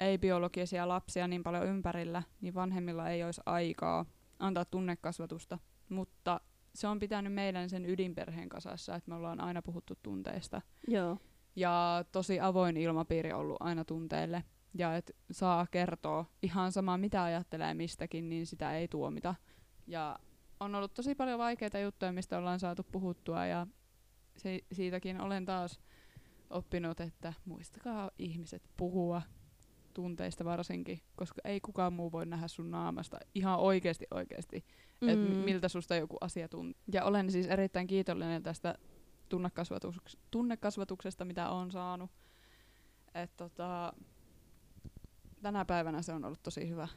ei-biologisia 0.00 0.88
lapsia 0.88 1.28
niin 1.28 1.42
paljon 1.42 1.66
ympärillä, 1.66 2.22
niin 2.40 2.54
vanhemmilla 2.54 3.10
ei 3.10 3.24
olisi 3.24 3.40
aikaa 3.46 4.04
antaa 4.38 4.64
tunnekasvatusta. 4.64 5.58
Mutta 5.88 6.40
se 6.74 6.88
on 6.88 6.98
pitänyt 6.98 7.32
meidän 7.32 7.70
sen 7.70 7.90
ydinperheen 7.90 8.48
kasassa, 8.48 8.94
että 8.94 9.10
me 9.10 9.14
ollaan 9.14 9.40
aina 9.40 9.62
puhuttu 9.62 9.94
tunteista. 10.02 10.62
Joo. 10.88 11.18
Ja 11.56 12.04
tosi 12.12 12.40
avoin 12.40 12.76
ilmapiiri 12.76 13.32
ollut 13.32 13.56
aina 13.60 13.84
tunteille. 13.84 14.44
Ja 14.74 14.96
että 14.96 15.12
saa 15.30 15.66
kertoa 15.70 16.24
ihan 16.42 16.72
sama 16.72 16.96
mitä 16.96 17.22
ajattelee 17.22 17.74
mistäkin, 17.74 18.28
niin 18.28 18.46
sitä 18.46 18.76
ei 18.76 18.88
tuomita. 18.88 19.34
Ja 19.86 20.18
on 20.60 20.74
ollut 20.74 20.94
tosi 20.94 21.14
paljon 21.14 21.38
vaikeita 21.38 21.78
juttuja, 21.78 22.12
mistä 22.12 22.38
ollaan 22.38 22.60
saatu 22.60 22.86
puhuttua 22.92 23.46
ja 23.46 23.66
se, 24.36 24.60
siitäkin 24.72 25.20
olen 25.20 25.44
taas 25.44 25.80
oppinut, 26.50 27.00
että 27.00 27.32
muistakaa 27.44 28.10
ihmiset 28.18 28.62
puhua 28.76 29.22
tunteista 29.94 30.44
varsinkin, 30.44 31.00
koska 31.16 31.40
ei 31.44 31.60
kukaan 31.60 31.92
muu 31.92 32.12
voi 32.12 32.26
nähdä 32.26 32.48
sun 32.48 32.70
naamasta 32.70 33.18
ihan 33.34 33.58
oikeasti 33.58 34.06
oikeasti, 34.10 34.64
mm. 35.00 35.08
että 35.08 35.30
miltä 35.44 35.68
susta 35.68 35.96
joku 35.96 36.16
asia 36.20 36.48
tuntuu. 36.48 36.82
Ja 36.92 37.04
olen 37.04 37.30
siis 37.30 37.46
erittäin 37.46 37.86
kiitollinen 37.86 38.42
tästä 38.42 38.74
tunnekasvatuks- 39.34 40.18
tunnekasvatuksesta, 40.30 41.24
mitä 41.24 41.50
olen 41.50 41.70
saanut. 41.70 42.10
Et 43.14 43.36
tota, 43.36 43.92
tänä 45.42 45.64
päivänä 45.64 46.02
se 46.02 46.12
on 46.12 46.24
ollut 46.24 46.42
tosi 46.42 46.68
hyvä. 46.68 46.88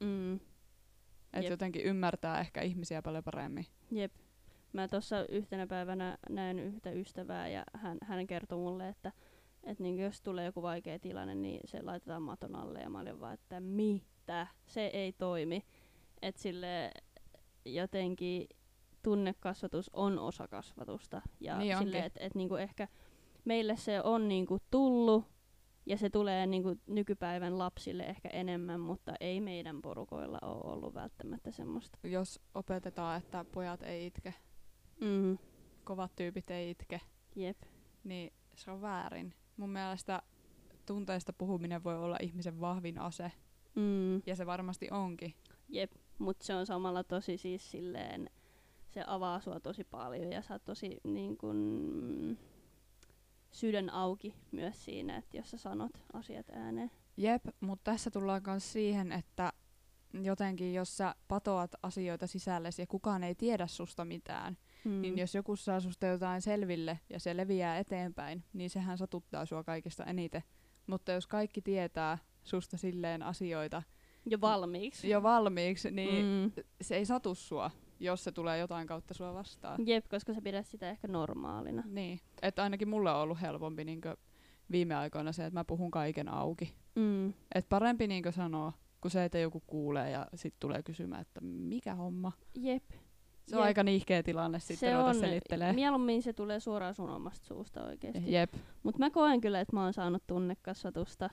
Mm. 0.00 0.34
Että 0.34 1.46
Jep. 1.46 1.50
jotenkin 1.50 1.82
ymmärtää 1.82 2.40
ehkä 2.40 2.62
ihmisiä 2.62 3.02
paljon 3.02 3.24
paremmin. 3.24 3.66
Jep. 3.90 4.12
Mä 4.72 4.88
tuossa 4.88 5.26
yhtenä 5.26 5.66
päivänä 5.66 6.18
näin 6.30 6.58
yhtä 6.58 6.90
ystävää 6.90 7.48
ja 7.48 7.64
hän, 7.74 7.98
hän 8.02 8.26
kertoi 8.26 8.58
mulle, 8.58 8.88
että 8.88 9.12
et 9.64 9.78
niin 9.78 9.98
jos 9.98 10.22
tulee 10.22 10.44
joku 10.44 10.62
vaikea 10.62 10.98
tilanne, 10.98 11.34
niin 11.34 11.60
se 11.64 11.82
laitetaan 11.82 12.22
maton 12.22 12.56
alle 12.56 12.80
ja 12.80 12.90
mä 12.90 13.00
olin 13.00 13.20
vaan, 13.20 13.34
että 13.34 13.60
mitä? 13.60 14.46
Se 14.66 14.86
ei 14.86 15.12
toimi. 15.12 15.64
Että 16.22 16.42
sille 16.42 16.90
jotenkin 17.64 18.46
tunnekasvatus 19.10 19.90
on 19.92 20.18
osa 20.18 20.48
kasvatusta. 20.48 21.22
Ja 21.40 21.58
Niin 21.58 21.78
sille, 21.78 21.98
että 21.98 22.20
et 22.22 22.34
niinku 22.34 22.56
ehkä 22.56 22.88
meille 23.44 23.76
se 23.76 24.02
on 24.02 24.28
niinku 24.28 24.58
tullut 24.70 25.24
ja 25.86 25.96
se 25.98 26.10
tulee 26.10 26.46
niinku 26.46 26.76
nykypäivän 26.86 27.58
lapsille 27.58 28.02
ehkä 28.02 28.28
enemmän, 28.28 28.80
mutta 28.80 29.12
ei 29.20 29.40
meidän 29.40 29.82
porukoilla 29.82 30.38
ole 30.42 30.72
ollut 30.72 30.94
välttämättä 30.94 31.50
semmoista. 31.50 31.98
Jos 32.04 32.40
opetetaan, 32.54 33.18
että 33.18 33.44
pojat 33.52 33.82
ei 33.82 34.06
itke, 34.06 34.34
Mm, 35.00 35.38
kovat 35.84 36.12
tyypit 36.16 36.50
ei 36.50 36.70
itke, 36.70 37.00
jep. 37.36 37.62
niin 38.04 38.32
se 38.54 38.70
on 38.70 38.80
väärin. 38.82 39.34
Mun 39.56 39.70
mielestä 39.70 40.22
tunteista 40.86 41.32
puhuminen 41.32 41.84
voi 41.84 41.96
olla 41.98 42.16
ihmisen 42.20 42.60
vahvin 42.60 42.98
ase, 43.00 43.32
Mm. 43.74 44.22
ja 44.26 44.36
se 44.36 44.46
varmasti 44.46 44.88
onkin. 44.90 45.34
Jep, 45.68 45.92
mutta 46.18 46.44
se 46.44 46.54
on 46.54 46.66
samalla 46.66 47.04
tosi 47.04 47.36
siis 47.36 47.70
silleen, 47.70 48.30
se 48.96 49.04
avaa 49.06 49.40
sua 49.40 49.60
tosi 49.60 49.84
paljon 49.84 50.32
ja 50.32 50.42
sä 50.42 50.54
oot 50.54 50.64
tosi 50.64 51.00
niin 51.04 51.36
kun, 51.36 52.38
sydän 53.50 53.90
auki 53.90 54.34
myös 54.52 54.84
siinä, 54.84 55.16
että 55.16 55.36
jos 55.36 55.50
sä 55.50 55.56
sanot 55.56 55.90
asiat 56.12 56.46
ääneen. 56.50 56.90
Jep, 57.16 57.44
mutta 57.60 57.90
tässä 57.90 58.10
tullaan 58.10 58.42
myös 58.46 58.72
siihen, 58.72 59.12
että 59.12 59.52
jotenkin 60.22 60.74
jos 60.74 60.96
sä 60.96 61.14
patoat 61.28 61.70
asioita 61.82 62.26
sisällesi 62.26 62.82
ja 62.82 62.86
kukaan 62.86 63.24
ei 63.24 63.34
tiedä 63.34 63.66
susta 63.66 64.04
mitään, 64.04 64.56
Mm. 64.84 64.90
mm. 64.92 65.00
niin 65.00 65.18
jos 65.18 65.34
joku 65.34 65.56
saa 65.56 65.80
susta 65.80 66.06
jotain 66.06 66.42
selville 66.42 66.98
ja 67.10 67.20
se 67.20 67.36
leviää 67.36 67.78
eteenpäin, 67.78 68.44
niin 68.52 68.70
sehän 68.70 68.98
satuttaa 68.98 69.46
sua 69.46 69.64
kaikista 69.64 70.04
eniten. 70.04 70.42
Mutta 70.86 71.12
jos 71.12 71.26
kaikki 71.26 71.62
tietää 71.62 72.18
susta 72.44 72.76
silleen 72.76 73.22
asioita 73.22 73.82
Jo 74.26 74.40
valmiiksi. 74.40 75.08
jo 75.08 75.22
valmiiksi, 75.22 75.90
niin 75.90 76.24
Mm. 76.24 76.62
se 76.80 76.96
ei 76.96 77.06
satu 77.06 77.34
sua, 77.34 77.70
jos 78.00 78.24
se 78.24 78.32
tulee 78.32 78.58
jotain 78.58 78.86
kautta 78.86 79.14
sua 79.14 79.34
vastaan. 79.34 79.86
Jep, 79.86 80.04
koska 80.08 80.34
sä 80.34 80.42
pidät 80.42 80.66
sitä 80.66 80.90
ehkä 80.90 81.08
normaalina. 81.08 81.82
Niin. 81.86 82.20
Että 82.42 82.62
ainakin 82.62 82.88
mulla 82.88 83.16
on 83.16 83.22
ollut 83.22 83.40
helpompi 83.40 83.84
niinkö 83.84 84.16
viime 84.70 84.94
aikoina 84.94 85.32
se, 85.32 85.46
että 85.46 85.60
mä 85.60 85.64
puhun 85.64 85.90
kaiken 85.90 86.28
auki. 86.28 86.74
Mm. 86.94 87.28
Et 87.54 87.68
parempi 87.68 88.06
niinkö 88.06 88.32
sanoa, 88.32 88.72
kun 89.00 89.10
se, 89.10 89.24
että 89.24 89.38
joku 89.38 89.62
kuulee 89.66 90.10
ja 90.10 90.26
sitten 90.34 90.60
tulee 90.60 90.82
kysymään, 90.82 91.22
että 91.22 91.40
mikä 91.40 91.94
homma. 91.94 92.32
Jep. 92.54 92.84
Se 93.46 93.56
on 93.56 93.60
Jep. 93.60 93.66
aika 93.66 93.82
nihkeä 93.82 94.22
tilanne 94.22 94.58
sitten 94.58 94.90
se 94.90 94.96
on, 94.96 95.14
selittelee. 95.14 95.72
mieluummin 95.72 96.22
se 96.22 96.32
tulee 96.32 96.60
suoraan 96.60 96.94
sun 96.94 97.10
omasta 97.10 97.46
suusta 97.46 97.84
oikeesti. 97.84 98.32
Jep. 98.32 98.54
Mutta 98.82 98.98
mä 98.98 99.10
koen 99.10 99.40
kyllä, 99.40 99.60
että 99.60 99.76
mä 99.76 99.84
oon 99.84 99.92
saanut 99.92 100.22
tunnekasvatusta 100.26 101.30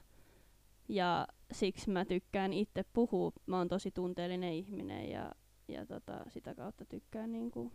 ja 0.89 1.27
siksi 1.51 1.89
mä 1.89 2.05
tykkään 2.05 2.53
itse 2.53 2.83
puhua. 2.93 3.31
Mä 3.45 3.57
oon 3.57 3.67
tosi 3.67 3.91
tunteellinen 3.91 4.53
ihminen 4.53 5.09
ja, 5.09 5.31
ja 5.73 5.85
tota, 5.85 6.25
sitä 6.29 6.55
kautta 6.55 6.85
tykkään 6.85 7.31
niinku 7.31 7.71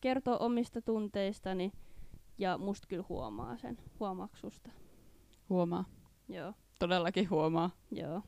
kertoa 0.00 0.36
omista 0.38 0.82
tunteistani 0.82 1.72
ja 2.38 2.58
musta 2.58 2.86
kyllä 2.88 3.04
huomaa 3.08 3.56
sen 3.56 3.78
huomaksusta. 4.00 4.70
Huomaa. 5.48 5.84
Joo, 6.28 6.52
Todellakin 6.78 7.30
huomaa. 7.30 7.70
joo. 7.90 8.22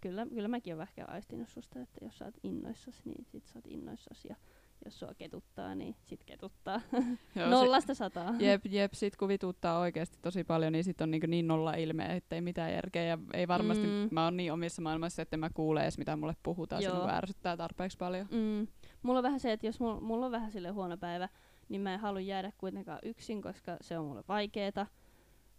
Kyllä, 0.00 0.26
kyllä 0.26 0.48
mäkin 0.48 0.74
oon 0.74 0.82
ehkä 0.82 1.04
aistinut 1.08 1.48
susta, 1.48 1.80
että 1.80 2.04
jos 2.04 2.18
sä 2.18 2.24
oot 2.24 2.34
innoissas, 2.42 3.04
niin 3.04 3.24
sit 3.24 3.46
sä 3.46 3.58
oot 3.58 3.66
innoissas 3.66 4.24
ja 4.24 4.36
jos 4.84 4.98
sua 4.98 5.14
ketuttaa, 5.18 5.74
niin 5.74 5.96
sit 6.04 6.24
ketuttaa. 6.24 6.80
Joo, 7.36 7.48
Nollasta 7.48 7.94
sataa. 7.94 8.34
Jep, 8.38 8.64
jep, 8.70 8.92
sit 8.92 9.16
kun 9.16 9.28
vituttaa 9.28 9.78
oikeasti 9.78 10.18
tosi 10.22 10.44
paljon, 10.44 10.72
niin 10.72 10.84
sit 10.84 11.00
on 11.00 11.10
niin, 11.10 11.22
niin 11.30 11.46
nolla 11.46 11.74
ilme, 11.74 12.16
ettei 12.16 12.40
mitään 12.40 12.72
järkeä. 12.72 13.02
Ja 13.04 13.18
ei 13.34 13.48
varmasti, 13.48 13.86
Mm. 13.86 13.92
mm. 13.92 14.08
mä 14.10 14.24
oon 14.24 14.36
niin 14.36 14.52
omissa 14.52 14.82
maailmassa, 14.82 15.22
että 15.22 15.36
mä 15.36 15.50
kuule 15.54 15.82
edes 15.82 15.98
mitä 15.98 16.16
mulle 16.16 16.36
puhutaan. 16.42 16.82
Joo. 16.82 16.94
Se 16.94 16.98
niin 17.00 17.10
ärsyttää 17.10 17.56
tarpeeksi 17.56 17.98
paljon. 17.98 18.26
Mm. 18.30 18.66
Mulla 19.02 19.18
on 19.18 19.22
vähän 19.22 19.40
se, 19.40 19.52
että 19.52 19.66
jos 19.66 19.80
mulla, 19.80 20.00
mulla 20.00 20.26
on 20.26 20.32
vähän 20.32 20.52
sille 20.52 20.68
huono 20.68 20.96
päivä, 20.96 21.28
niin 21.68 21.80
mä 21.80 21.94
en 21.94 22.00
halua 22.00 22.20
jäädä 22.20 22.52
kuitenkaan 22.58 22.98
yksin, 23.02 23.42
koska 23.42 23.76
se 23.80 23.98
on 23.98 24.04
mulle 24.04 24.24
vaikeeta. 24.28 24.86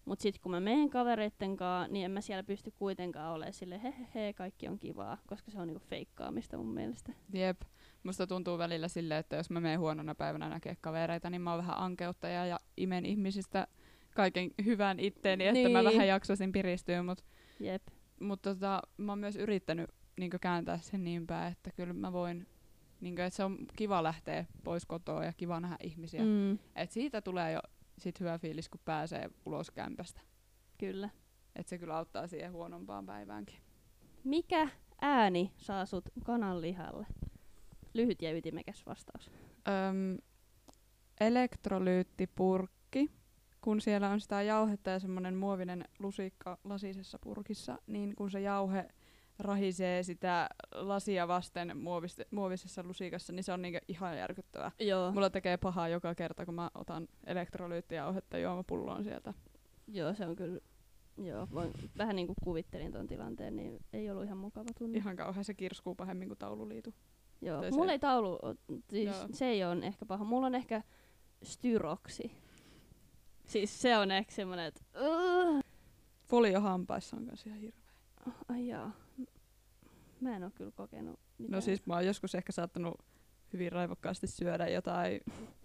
Mut 0.05 0.19
sit 0.19 0.39
kun 0.39 0.51
mä 0.51 0.59
menen 0.59 0.89
kavereitten 0.89 1.57
kanssa, 1.57 1.93
niin 1.93 2.05
en 2.05 2.11
mä 2.11 2.21
siellä 2.21 2.43
pysty 2.43 2.71
kuitenkaan 2.71 3.33
olemaan 3.33 3.53
sille 3.53 3.83
he, 3.83 3.93
he, 3.99 4.07
he 4.27 4.33
kaikki 4.33 4.67
on 4.67 4.79
kivaa, 4.79 5.17
koska 5.27 5.51
se 5.51 5.59
on 5.59 5.67
niinku 5.67 5.83
feikkaamista 5.89 6.57
mun 6.57 6.73
mielestä. 6.73 7.13
Jep. 7.33 7.61
Musta 8.03 8.27
tuntuu 8.27 8.57
välillä 8.57 8.87
silleen, 8.87 9.19
että 9.19 9.35
jos 9.35 9.49
mä 9.49 9.59
menen 9.59 9.79
huonona 9.79 10.15
päivänä 10.15 10.49
näkee 10.49 10.77
kavereita, 10.81 11.29
niin 11.29 11.41
mä 11.41 11.51
oon 11.51 11.57
vähän 11.63 11.77
ankeuttaja 11.77 12.45
ja 12.45 12.59
imen 12.77 13.05
ihmisistä 13.05 13.67
kaiken 14.15 14.51
hyvän 14.65 14.99
itteeni, 14.99 15.47
että 15.47 15.69
mä 15.69 15.81
Niin. 15.81 15.91
vähän 15.93 16.07
jaksoisin 16.07 16.51
piristyä, 16.51 17.03
mutta 17.03 17.23
Jep. 17.59 17.83
mut 18.19 18.41
tota, 18.41 18.81
mä 18.97 19.11
oon 19.11 19.19
myös 19.19 19.35
yrittänyt 19.35 19.89
niin 20.19 20.31
kääntää 20.41 20.77
sen 20.77 21.03
niin 21.03 21.27
päin, 21.27 21.51
että 21.51 21.71
kyllä 21.71 21.93
mä 21.93 22.13
voin, 22.13 22.47
niin 23.01 23.19
että 23.19 23.29
se 23.37 23.43
on 23.43 23.57
kiva 23.75 24.03
lähteä 24.03 24.45
pois 24.63 24.85
kotoa 24.85 25.25
ja 25.25 25.33
kiva 25.37 25.59
nähdä 25.59 25.77
ihmisiä. 25.83 26.21
Mm, 26.23 26.57
Et 26.75 26.91
siitä 26.91 27.21
tulee 27.21 27.51
jo 27.51 27.59
sit 27.97 28.19
hyvä 28.19 28.37
fiilis, 28.37 28.69
kun 28.69 28.81
pääsee 28.85 29.29
ulos 29.45 29.71
kämpästä. 29.71 30.21
kyllä. 30.77 31.09
Et 31.55 31.67
se 31.67 31.77
kyllä 31.77 31.97
auttaa 31.97 32.27
siihen 32.27 32.51
huonompaan 32.51 33.05
päiväänkin. 33.05 33.55
Mikä 34.23 34.67
ääni 35.01 35.51
saa 35.57 35.85
sut 35.85 36.05
kananlihalle? 36.25 37.05
Lyhyt 37.93 38.21
ja 38.21 38.37
ytimekäs 38.37 38.85
vastaus. 38.85 39.31
Öm, 39.67 40.17
elektrolyyttipurkki, 41.19 43.11
kun 43.61 43.81
siellä 43.81 44.09
on 44.09 44.21
sitä 44.21 44.41
jauhetta 44.41 44.89
ja 44.89 44.99
semmoinen 44.99 45.35
muovinen 45.35 45.85
lusikka 45.99 46.57
lasisessa 46.63 47.19
purkissa, 47.19 47.77
niin 47.87 48.15
kun 48.15 48.31
se 48.31 48.41
jauhe 48.41 48.87
rahisee 49.39 50.03
sitä 50.03 50.49
lasia 50.71 51.27
vasten 51.27 51.77
muoviste, 51.77 52.25
muovisessa 52.31 52.83
lusikassa, 52.83 53.33
niin 53.33 53.43
se 53.43 53.53
on 53.53 53.61
niinku 53.61 53.79
ihan 53.87 54.17
järkyttävää. 54.17 54.71
Joo. 54.79 55.11
Mulla 55.11 55.29
tekee 55.29 55.57
pahaa 55.57 55.87
joka 55.87 56.15
kerta, 56.15 56.45
kun 56.45 56.55
mä 56.55 56.71
otan 56.75 57.07
elektrolyyttijauhetta 57.25 58.37
juomapulloon 58.37 59.03
sieltä. 59.03 59.33
Joo, 59.87 60.13
se 60.13 60.25
on 60.25 60.35
kyllä... 60.35 60.59
Joo, 61.17 61.47
voin, 61.53 61.71
vähän 61.97 62.15
niin 62.15 62.27
kuin 62.27 62.35
kuvittelin 62.43 62.91
ton 62.91 63.07
tilanteen, 63.07 63.55
niin 63.55 63.79
ei 63.93 64.09
ollut 64.09 64.23
ihan 64.23 64.37
mukava 64.37 64.69
tunne. 64.77 64.97
Ihan 64.97 65.15
kauhean 65.15 65.45
se 65.45 65.53
kirskuu 65.53 65.95
pahemmin 65.95 66.27
kuin 66.27 66.37
taululiitu. 66.37 66.93
Joo, 67.45 67.61
Tai 67.61 67.71
mulla 67.71 67.85
se- 67.85 67.91
ei 67.91 67.99
taulu, 67.99 68.39
siis 68.89 69.05
Joo. 69.07 69.27
se 69.33 69.45
ei 69.45 69.63
ole 69.63 69.85
ehkä 69.85 70.05
paha. 70.05 70.23
Mulla 70.23 70.45
on 70.47 70.55
ehkä 70.55 70.81
styroksi. 71.43 72.31
Siis 73.45 73.81
se 73.81 73.97
on 73.97 74.11
ehkä 74.11 74.31
semmonen, 74.31 74.65
että 74.65 74.81
uh, 75.01 75.61
Folio 76.25 76.61
hampaissa 76.61 77.17
on 77.17 77.25
kanssa 77.25 77.49
ihan 77.49 77.59
hirveä. 77.61 77.81
ai 78.49 78.67
jaa. 78.67 78.91
Mä 80.21 80.35
en 80.35 80.43
oo 80.43 80.51
kyllä 80.55 80.71
kokenut 80.71 81.19
mitään. 81.37 81.55
No 81.57 81.61
siis 81.61 81.85
mä 81.85 81.93
oon 81.93 82.05
joskus 82.05 82.35
ehkä 82.35 82.51
saattanut 82.51 82.95
hyvin 83.53 83.71
raivokkaasti 83.71 84.27
syödä 84.27 84.67
jotain 84.67 85.21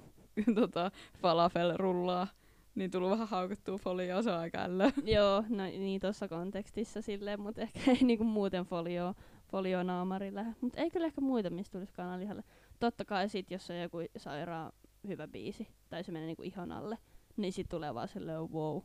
tota, 0.60 0.90
falafel-rullaa, 1.22 2.26
niin 2.74 2.90
tullut 2.90 3.10
vähän 3.10 3.28
haukuttua 3.28 3.78
folioa, 3.78 4.22
se 4.22 4.30
on 4.30 4.38
aika 4.38 4.58
ällö. 4.58 4.90
Joo, 5.04 5.44
no 5.48 5.64
niin 5.64 6.00
tuossa 6.00 6.28
kontekstissa 6.28 7.02
silleen, 7.02 7.40
mutta 7.40 7.60
ehkä 7.60 7.80
ei 7.90 7.98
niinku 8.04 8.24
muuten 8.24 8.64
folio, 8.64 9.14
folio 9.50 9.82
naamarilla. 9.82 10.44
Mutta 10.60 10.80
ei 10.80 10.90
kyllä 10.90 11.06
ehkä 11.06 11.20
muita, 11.20 11.50
mistä 11.50 11.72
tulisi 11.72 11.92
kananlihalle. 11.92 12.44
Totta 12.80 13.04
kai 13.04 13.28
sit, 13.28 13.50
jos 13.50 13.70
on 13.70 13.80
joku 13.80 13.98
sairaan 14.16 14.72
hyvä 15.08 15.28
biisi, 15.28 15.68
tai 15.88 16.04
se 16.04 16.12
menee 16.12 16.26
niinku 16.26 16.42
ihon 16.42 16.72
alle, 16.72 16.98
niin 17.36 17.52
sit 17.52 17.68
tulee 17.68 17.94
vaan 17.94 18.08
silleen 18.08 18.52
wow. 18.52 18.82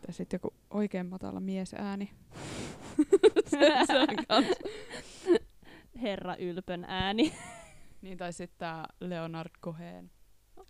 Tai 0.00 0.12
sitten 0.12 0.38
joku 0.42 0.54
oikein 0.70 1.06
matala 1.06 1.40
miesääni. 1.40 2.10
se 3.50 3.98
on 3.98 4.24
kans. 4.28 4.46
Herra 6.02 6.36
ylpön 6.36 6.84
ääni. 6.88 7.32
Niin, 8.02 8.18
tai 8.18 8.32
sitten 8.32 8.58
tää 8.58 8.86
Leonard 9.00 9.50
Cohen. 9.62 10.10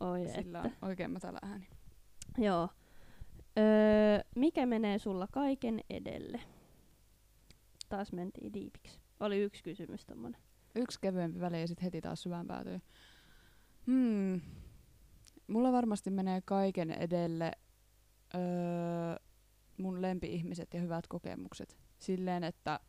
Oi 0.00 0.28
Sillä 0.34 0.58
että. 0.58 0.78
on 0.82 0.88
oikein 0.88 1.10
matala 1.10 1.38
ääni. 1.42 1.68
Joo. 2.38 2.68
Öö, 3.58 4.20
mikä 4.36 4.66
menee 4.66 4.98
sulla 4.98 5.26
kaiken 5.32 5.80
edelle? 5.90 6.40
Taas 7.88 8.12
mentiin 8.12 8.52
diipiksi. 8.52 9.00
Oli 9.20 9.42
yksi 9.42 9.62
kysymys 9.62 10.06
tommonen. 10.06 10.40
Yksi 10.74 10.98
kevyempi 11.00 11.40
väli 11.40 11.60
ja 11.60 11.68
sitten 11.68 11.84
heti 11.84 12.00
taas 12.00 12.22
syvään 12.22 12.46
päätyy. 12.46 12.80
Hmm. 13.86 14.40
Mulla 15.46 15.72
varmasti 15.72 16.10
menee 16.10 16.40
kaiken 16.44 16.90
edelle 16.90 17.52
öö, 18.34 18.40
mun 19.78 20.02
lempi-ihmiset 20.02 20.74
ja 20.74 20.80
hyvät 20.80 21.06
kokemukset. 21.06 21.76
Silleen, 21.98 22.44
että 22.44 22.80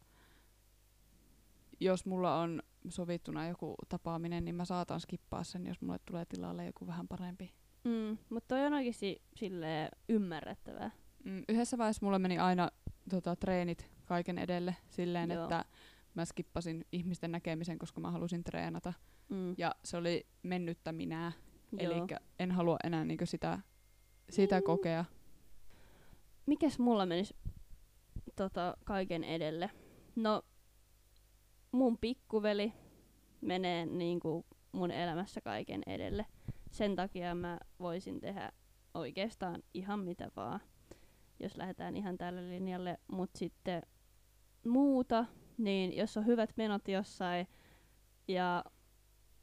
jos 1.79 2.05
mulla 2.05 2.39
on 2.39 2.63
sovittuna 2.89 3.47
joku 3.47 3.75
tapaaminen, 3.89 4.45
niin 4.45 4.55
mä 4.55 4.65
saatan 4.65 5.01
skippaa 5.01 5.43
sen, 5.43 5.67
jos 5.67 5.81
mulle 5.81 5.99
tulee 6.05 6.25
tilalle 6.25 6.65
joku 6.65 6.87
vähän 6.87 7.07
parempi. 7.07 7.53
Mm, 7.83 8.17
mutta 8.29 8.47
toi 8.47 8.65
on 8.65 8.73
oikeesti 8.73 9.21
silleen 9.35 9.89
ymmärrettävää. 10.09 10.91
Mm, 11.23 11.43
yhdessä 11.49 11.77
vaiheessa 11.77 12.05
mulla 12.05 12.19
meni 12.19 12.39
aina 12.39 12.71
tota, 13.09 13.35
treenit 13.35 13.96
kaiken 14.07 14.37
edelle 14.37 14.75
silleen, 14.89 15.31
Joo. 15.31 15.43
että 15.43 15.65
mä 16.13 16.25
skippasin 16.25 16.85
ihmisten 16.91 17.31
näkemisen, 17.31 17.79
koska 17.79 18.01
mä 18.01 18.11
halusin 18.11 18.43
treenata. 18.43 18.93
Mm. 19.29 19.55
Ja 19.57 19.75
se 19.83 19.97
oli 19.97 20.27
mennyttä 20.43 20.91
minää. 20.91 21.31
Eli 21.77 21.95
en 22.39 22.51
halua 22.51 22.77
enää 22.83 23.05
niinku 23.05 23.25
sitä, 23.25 23.59
sitä 24.29 24.59
Mm. 24.59 24.63
kokea. 24.63 25.05
Mikäs 26.45 26.79
mulla 26.79 27.05
menisi 27.05 27.35
tota, 28.35 28.77
kaiken 28.83 29.23
edelle? 29.23 29.69
No, 30.15 30.41
mun 31.71 31.97
pikkuveli 31.97 32.73
menee 33.41 33.85
niinku 33.85 34.45
mun 34.71 34.91
elämässä 34.91 35.41
kaiken 35.41 35.81
edelle. 35.87 36.25
Sen 36.71 36.95
takia 36.95 37.35
mä 37.35 37.59
voisin 37.79 38.19
tehdä 38.19 38.51
oikeastaan 38.93 39.63
ihan 39.73 39.99
mitä 39.99 40.31
vaan, 40.35 40.59
jos 41.39 41.57
lähdetään 41.57 41.97
ihan 41.97 42.17
tälle 42.17 42.49
linjalle. 42.49 42.97
Mut 43.07 43.29
sitten 43.35 43.81
muuta, 44.67 45.25
niin 45.57 45.97
jos 45.97 46.17
on 46.17 46.25
hyvät 46.25 46.49
menot 46.55 46.87
jossain 46.87 47.47
ja 48.27 48.63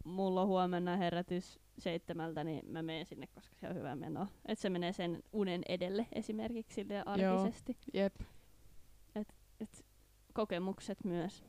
mulla 0.05 0.43
on 0.43 0.49
huomenna 0.49 0.97
herätys 0.97 1.61
seitsemältä, 1.79 2.45
niin 2.45 2.73
mä 2.73 2.83
menen 2.83 3.07
sinne, 3.07 3.27
koska 3.27 3.57
se 3.57 3.69
on 3.69 3.75
hyvä 3.75 3.97
meno. 3.97 4.29
Et 4.47 4.59
se 4.59 4.71
menee 4.71 4.93
sen 4.93 5.23
unen 5.33 5.63
edelle 5.69 6.07
esimerkiksi 6.13 6.75
silleen 6.75 7.05
Joo. 7.17 7.41
arkisesti. 7.41 7.77
Jep. 7.95 8.15
Et 9.61 9.85
kokemukset 10.35 11.05
myös. 11.05 11.45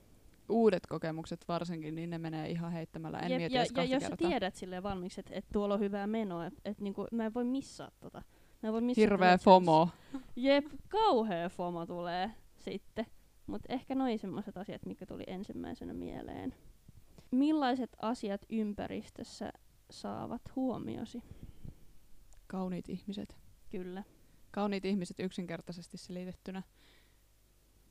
Uudet 0.50 0.88
kokemukset 0.88 1.46
varsinkin, 1.48 1.96
niin 1.96 2.10
ne 2.10 2.18
menee 2.18 2.50
ihan 2.50 2.72
heittämällä. 2.72 3.20
En 3.20 3.32
Jep, 3.32 3.40
mieti 3.40 3.56
ja, 3.56 3.62
edes 3.62 3.72
ja 3.76 3.84
jos 3.84 4.04
sä 4.04 4.10
kertaa. 4.10 4.30
tiedät 4.30 4.56
silleen 4.56 4.84
valmiiksi, 4.84 5.20
että 5.20 5.34
et 5.36 5.46
tuolla 5.54 5.74
on 5.74 5.80
hyvää 5.80 6.08
menoa, 6.08 6.46
että 6.46 6.62
et 6.66 6.82
niinku, 6.82 7.08
mä 7.12 7.26
en 7.26 7.34
voi 7.34 7.44
missaa 7.44 7.92
tota. 8.00 8.22
Mä 8.64 8.68
en 8.70 8.74
voi 8.74 8.82
missaa 8.82 9.02
Hirveä 9.02 9.38
FOMO. 9.38 9.90
Jep, 10.36 10.66
kauhea 10.88 11.50
FOMO 11.50 11.86
tulee 11.86 12.32
sitten. 12.58 13.06
Mutta 13.48 13.74
ehkä 13.74 13.96
noin 13.96 14.20
semmoiset 14.20 14.58
asiat, 14.58 14.86
mikä 14.86 15.06
tuli 15.06 15.24
ensimmäisenä 15.28 15.94
mieleen. 15.94 16.54
Millaiset 17.32 17.96
asiat 18.02 18.42
ympäristössä 18.50 19.52
saavat 19.90 20.42
huomiosi? 20.56 21.24
Kauniit 22.48 22.90
ihmiset. 22.90 23.38
Kyllä. 23.70 24.04
Kauniit 24.52 24.86
ihmiset 24.86 25.20
yksinkertaisesti 25.20 25.98
selitettynä. 25.98 26.64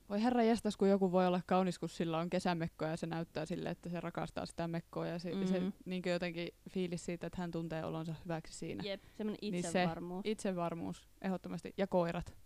Voi 0.09 0.23
herra 0.23 0.43
jestas, 0.43 0.77
kun 0.77 0.89
joku 0.89 1.13
voi 1.13 1.27
olla 1.27 1.41
kaunis, 1.47 1.79
kun 1.79 1.89
sillä 1.89 2.19
on 2.19 2.31
kesämekko 2.31 2.85
ja 2.85 2.97
se 2.97 3.07
näyttää 3.07 3.47
sille, 3.47 3.69
että 3.71 3.89
se 3.89 4.01
rakastaa 4.01 4.47
sitä 4.47 4.69
mekkoa 4.69 5.07
ja 5.07 5.19
se, 5.19 5.31
mm-hmm. 5.31 5.47
se 5.47 5.63
niin 5.85 6.03
jotenkin 6.07 6.49
fiilis 6.71 7.05
siitä, 7.05 7.27
että 7.27 7.41
hän 7.41 7.51
tuntee 7.51 7.85
olonsa 7.85 8.15
hyväksi 8.25 8.59
siinä. 8.59 8.85
Jep, 8.85 9.03
semmoinen 9.17 9.39
Niin 9.43 9.63
se- 9.63 9.69
itsevarmuus. 9.69 10.27
Itsevarmuus, 10.27 11.09
ehdottomasti. 11.23 11.75
Ja 11.77 11.87
koirat. 11.87 12.37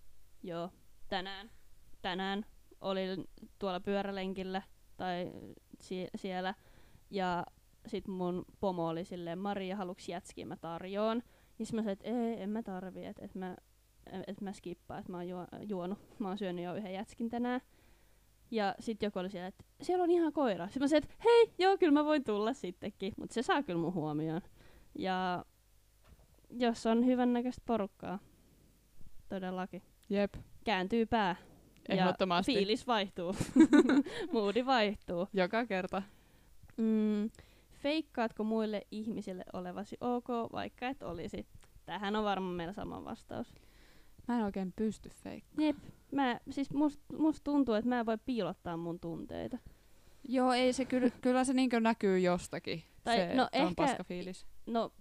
Joo, 0.43 0.71
tänään, 1.09 1.51
tänään 2.03 2.47
olin 2.81 3.29
tuolla 3.59 3.81
pyörälenkillä 3.81 4.63
tai 4.97 5.33
sie- 5.83 6.11
siellä 6.17 6.55
ja 7.11 7.47
sit 7.87 8.09
mun 8.09 8.45
pomo 8.61 8.89
oli 8.89 9.05
silleen, 9.05 9.39
Maria, 9.39 9.77
haluuks 9.77 10.09
jätskiä, 10.09 10.47
mä 10.47 10.57
tarjoon. 10.57 11.23
Ja 11.59 11.67
sit 11.67 11.75
mä 11.75 11.83
sanoin, 11.83 11.93
että 11.93 12.09
ei, 12.09 12.43
en 12.43 12.51
mä 12.51 12.63
tarvii, 12.63 13.07
että 13.07 13.25
et 13.25 13.35
mä, 13.35 13.57
et 14.27 14.41
mä 14.41 14.53
skippaan, 14.53 15.01
että 15.01 15.13
mä 15.13 15.17
oon 15.19 15.29
juo, 15.29 15.47
juonut, 15.69 15.99
mä 16.19 16.29
oon 16.29 16.39
syönyt 16.39 16.65
jo 16.65 16.75
yhden 16.75 16.95
jätskin 16.95 17.29
tänään. 17.31 17.61
Ja 18.51 18.75
sit 18.81 19.03
joku 19.03 19.19
oli 19.19 19.31
siellä, 19.31 19.47
että 19.49 19.65
siellä 19.83 20.03
on 20.05 20.11
ihan 20.11 20.33
koira. 20.33 20.67
Sitten 20.67 20.83
mä 20.83 20.89
sanoin, 20.89 21.05
että 21.05 21.15
hei, 21.25 21.53
joo, 21.59 21.79
kyllä 21.79 21.93
mä 21.93 22.05
voin 22.05 22.25
tulla 22.25 22.53
sittenkin, 22.53 23.13
mutta 23.17 23.35
se 23.35 23.43
saa 23.43 23.63
kyllä 23.63 23.81
mun 23.81 23.95
huomioon. 23.95 24.41
Ja 24.99 25.45
jos 26.51 26.87
on 26.87 27.07
hyvännäköistä 27.07 27.63
porukkaa, 27.67 28.19
todellakin 29.29 29.83
Jep, 30.11 30.35
kääntyy 30.65 31.07
pää. 31.07 31.37
Ehdottomasti. 31.89 32.53
Ja 32.53 32.59
fiilis 32.59 32.87
vaihtuu. 32.87 33.37
Moodi 34.33 34.67
vaihtuu. 34.67 35.29
Joka 35.33 35.67
kerta. 35.67 36.03
Mm, 36.77 37.31
feikkaatko 37.71 38.45
muille 38.45 38.83
ihmisille 38.91 39.45
olevasi 39.53 39.97
ok, 40.01 40.29
vaikka 40.53 40.89
et 40.89 41.03
olisi? 41.03 41.47
Tähän 41.87 42.17
on 42.17 42.25
varmaan 42.25 42.55
meillä 42.55 42.73
sama 42.73 43.05
vastaus. 43.05 43.55
Mä 44.29 44.39
en 44.39 44.45
oikein 44.45 44.73
pysty 44.77 45.09
feikkaamaan. 45.09 45.67
Jep. 45.67 45.77
Mä, 46.11 46.41
siis 46.51 46.71
must, 46.73 47.01
must 47.19 47.45
tuntuu, 47.45 47.75
että 47.75 47.89
mä 47.89 48.01
en 48.01 48.07
voi 48.07 48.19
piilottaa 48.27 48.77
mun 48.77 49.01
tunteita. 49.01 49.59
Joo, 50.29 50.53
ei 50.53 50.73
se 50.73 50.85
kyllä, 50.85 51.11
kyllä 51.21 51.45
se 51.45 51.53
niinkö 51.55 51.81
näkyy 51.81 52.19
jostakin. 52.19 52.83
Tai 53.05 53.17
se 53.17 53.35
no 53.35 53.43
on 53.43 53.49
ehkä- 53.53 53.75
paska 53.77 54.05
fiilis. 54.05 54.47
No 54.67 54.93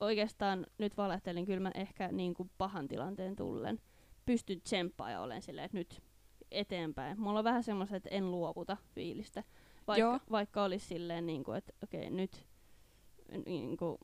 oikeastaan 0.00 0.66
nyt 0.78 0.96
valehtelin, 0.96 1.46
kyllä 1.46 1.60
mä 1.60 1.70
ehkä 1.74 2.08
niin 2.12 2.34
kuin 2.34 2.50
pahan 2.58 2.88
tilanteen 2.88 3.36
tullen 3.36 3.80
pystyn 4.26 4.60
tsemppaamaan 4.60 5.12
ja 5.12 5.20
olen 5.20 5.42
silleen, 5.42 5.64
että 5.64 5.78
nyt 5.78 6.02
eteenpäin. 6.50 7.20
Mulla 7.20 7.38
on 7.38 7.44
vähän 7.44 7.62
semmoista, 7.62 7.96
että 7.96 8.08
en 8.12 8.30
luovuta 8.30 8.76
fiilistä. 8.94 9.44
Vaikka, 9.86 10.00
Joo. 10.00 10.18
vaikka 10.30 10.64
olisi 10.64 10.86
silleen, 10.86 11.26
niin 11.26 11.44
kuin, 11.44 11.58
että 11.58 11.72
okei, 11.82 12.10
nyt 12.10 12.46
niin 13.46 13.76
kuin, 13.76 13.98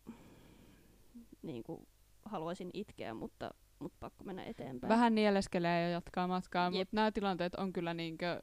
niin 1.42 1.62
kuin, 1.62 1.86
haluaisin 2.24 2.70
itkeä, 2.74 3.14
mutta, 3.14 3.54
mutta 3.78 3.96
pakko 4.00 4.24
mennä 4.24 4.44
eteenpäin. 4.44 4.88
Vähän 4.88 5.14
nieleskelee 5.14 5.82
ja 5.82 5.88
jatkaa 5.88 6.28
matkaa, 6.28 6.66
Jep. 6.66 6.74
mutta 6.74 6.96
nämä 6.96 7.12
tilanteet 7.12 7.54
on 7.54 7.72
kyllä 7.72 7.94
niinkö 7.94 8.42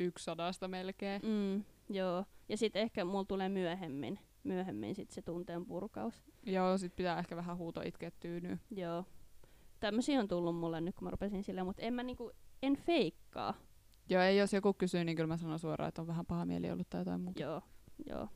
yksi 0.00 0.24
sadasta 0.24 0.68
melkein. 0.68 1.22
Mm, 1.22 1.64
joo. 1.96 2.24
Ja 2.48 2.56
sitten 2.56 2.82
ehkä 2.82 3.04
mulla 3.04 3.24
tulee 3.24 3.48
myöhemmin, 3.48 4.18
myöhemmin 4.44 4.94
sit 4.94 5.10
se 5.10 5.22
tunteen 5.22 5.66
purkaus. 5.66 6.24
Joo, 6.46 6.78
sit 6.78 6.96
pitää 6.96 7.18
ehkä 7.18 7.36
vähän 7.36 7.56
huuto 7.56 7.82
itkeä 7.82 8.10
tyynyä. 8.20 8.58
Joo. 8.70 9.04
Tämmöisiä 9.82 10.20
on 10.20 10.28
tullut 10.28 10.56
mulle 10.56 10.80
nyt, 10.80 10.94
kun 10.94 11.04
mä 11.04 11.10
rupesin 11.10 11.44
silleen, 11.44 11.66
mutta 11.66 11.82
en 11.82 11.94
mä 11.94 12.02
niinku, 12.02 12.30
en 12.62 12.76
feikkaa. 12.76 13.54
Joo, 14.08 14.22
ei 14.22 14.36
jos 14.36 14.52
joku 14.52 14.74
kysyy, 14.74 15.04
niin 15.04 15.16
kyllä 15.16 15.26
mä 15.26 15.36
sanon 15.36 15.58
suoraan, 15.58 15.88
että 15.88 16.02
on 16.02 16.06
vähän 16.08 16.26
paha 16.26 16.44
mieli 16.44 16.70
ollut 16.70 16.90
tai 16.90 17.00
jotain 17.00 17.20
muuta. 17.20 17.42
Joo, 17.42 17.62
joo. 18.06 18.28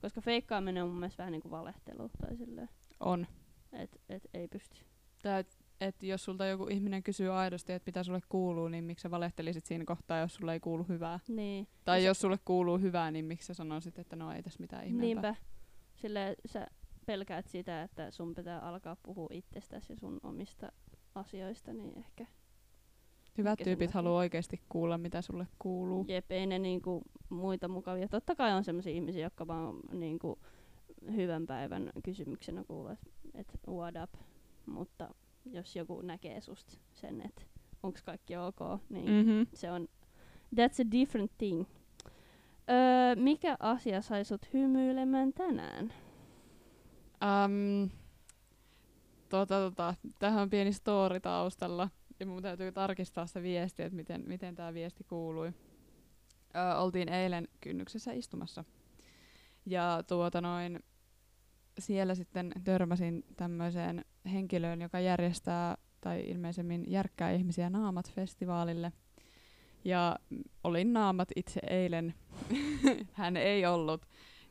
Koska 0.00 0.20
feikkaaminen 0.20 0.82
on 0.82 0.88
mun 0.90 0.98
mielestä 0.98 1.18
vähän 1.22 1.32
niinku 1.32 1.50
valehtelu 1.50 2.08
tai 2.20 2.36
silleen, 2.36 2.68
On. 3.00 3.26
että 3.72 3.98
et 4.08 4.22
ei 4.34 4.48
pysty. 4.48 4.80
Tää, 5.22 5.44
et 5.80 6.02
jos 6.02 6.24
sulta 6.24 6.46
joku 6.46 6.66
ihminen 6.66 7.02
kysyy 7.02 7.32
aidosti, 7.32 7.72
että 7.72 7.88
mitä 7.88 8.02
sulle 8.02 8.20
kuuluu, 8.28 8.68
niin 8.68 8.84
miksi 8.84 9.02
sä 9.02 9.10
valehtelisit 9.10 9.66
siinä 9.66 9.84
kohtaa, 9.84 10.18
jos 10.18 10.34
sulle 10.34 10.52
ei 10.52 10.60
kuulu 10.60 10.84
hyvää? 10.88 11.20
Niin. 11.28 11.68
Tai 11.84 11.98
Ja 11.98 12.02
se- 12.02 12.06
jos 12.06 12.20
sulle 12.20 12.38
kuuluu 12.44 12.78
hyvää, 12.78 13.10
niin 13.10 13.24
miksi 13.24 13.46
sä 13.46 13.54
sanoisit, 13.54 13.98
että 13.98 14.16
no 14.16 14.32
ei 14.32 14.42
tässä 14.42 14.60
mitään 14.60 14.84
ihmeempää? 14.86 15.30
Niinpä. 15.32 15.42
Silleen 15.94 16.36
sä 16.46 16.66
pelkäät 17.08 17.46
sitä, 17.46 17.82
että 17.82 18.10
sun 18.10 18.34
pitää 18.34 18.60
alkaa 18.60 18.96
puhua 19.02 19.28
itsestäsi 19.32 19.92
ja 19.92 19.96
sun 19.96 20.20
omista 20.22 20.72
asioista, 21.14 21.72
niin 21.72 21.98
ehkä 21.98 22.26
Hyvät 23.38 23.58
tyypit 23.64 23.90
haluaa 23.90 24.18
oikeasti 24.18 24.60
kuulla, 24.68 24.98
mitä 24.98 25.22
sulle 25.22 25.46
kuuluu. 25.58 26.04
Jep, 26.08 26.30
ei 26.30 26.46
ne 26.46 26.58
niinku 26.58 27.02
muita 27.28 27.68
mukavia. 27.68 28.08
Totta 28.08 28.34
kai 28.34 28.52
on 28.52 28.64
sellaisia 28.64 28.92
ihmisiä, 28.92 29.26
jotka 29.26 29.46
vaan 29.46 29.74
niinku 29.92 30.38
hyvän 31.14 31.46
päivän 31.46 31.92
kysymyksenä 32.04 32.64
kuulee, 32.64 32.96
että 33.34 33.52
et 33.54 33.66
what 33.68 33.94
up. 34.02 34.20
Mutta 34.66 35.14
jos 35.44 35.76
joku 35.76 36.00
näkee 36.00 36.40
susta 36.40 36.76
sen, 36.92 37.20
että 37.20 37.42
onko 37.82 37.98
kaikki 38.04 38.36
ok, 38.36 38.80
niin 38.88 39.06
mm. 39.06 39.12
Mm-hmm. 39.12 39.46
se 39.54 39.70
on, 39.70 39.88
that's 40.54 40.86
a 40.86 40.90
different 40.90 41.32
thing. 41.38 41.64
Öö, 42.70 43.16
mikä 43.16 43.56
asia 43.60 44.02
sai 44.02 44.24
sut 44.24 44.52
hymyilemään 44.54 45.32
tänään? 45.32 45.92
Um, 47.24 47.90
tota, 49.28 49.54
tota, 49.54 49.94
tähän 50.18 50.42
on 50.42 50.50
pieni 50.50 50.72
story 50.72 51.20
taustalla. 51.20 51.88
Ja 52.20 52.26
mun 52.26 52.42
täytyy 52.42 52.72
tarkistaa 52.72 53.26
se 53.26 53.42
viesti, 53.42 53.82
että 53.82 53.96
miten, 53.96 54.24
miten 54.26 54.54
tämä 54.54 54.74
viesti 54.74 55.04
kuului. 55.04 55.52
Ö, 56.56 56.78
oltiin 56.78 57.08
eilen 57.08 57.48
kynnyksessä 57.60 58.12
istumassa. 58.12 58.64
Ja 59.66 60.02
tuota 60.06 60.40
noin, 60.40 60.80
siellä 61.78 62.14
sitten 62.14 62.52
törmäsin 62.64 63.24
tämmöiseen 63.36 64.04
henkilöön, 64.32 64.80
joka 64.80 65.00
järjestää 65.00 65.76
tai 66.00 66.20
ilmeisemmin 66.20 66.84
järkkää 66.86 67.30
ihmisiä 67.30 67.70
Naamat-festivaalille. 67.70 68.92
Ja 69.84 70.16
mm, 70.30 70.42
olin 70.64 70.92
Naamat 70.92 71.28
itse 71.36 71.60
eilen. 71.66 72.14
Hän 73.12 73.36
ei 73.36 73.66
ollut. 73.66 74.06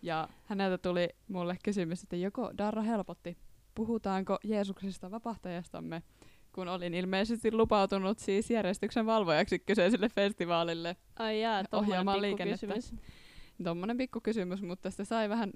Ja 0.07 0.29
häneltä 0.45 0.77
tuli 0.77 1.09
mulle 1.27 1.57
kysymys, 1.63 2.03
että 2.03 2.15
joko 2.15 2.51
Darra 2.57 2.81
helpotti, 2.81 3.37
puhutaanko 3.75 4.37
Jeesuksesta 4.43 5.11
vapahtajastamme, 5.11 6.03
kun 6.51 6.67
olin 6.67 6.93
ilmeisesti 6.93 7.51
lupautunut 7.51 8.19
siis 8.19 8.49
järjestyksen 8.49 9.05
valvojaksi 9.05 9.59
kyseiselle 9.59 10.09
festivaalille. 10.09 10.95
Ai 11.19 11.41
jaa, 11.41 11.63
Ohjaamaan 11.71 12.21
liikennettä. 12.21 12.73
Tuommoinen 13.63 13.97
pikku 13.97 14.21
kysymys, 14.21 14.61
mutta 14.61 14.91
se 14.91 15.05
sai 15.05 15.29
vähän 15.29 15.53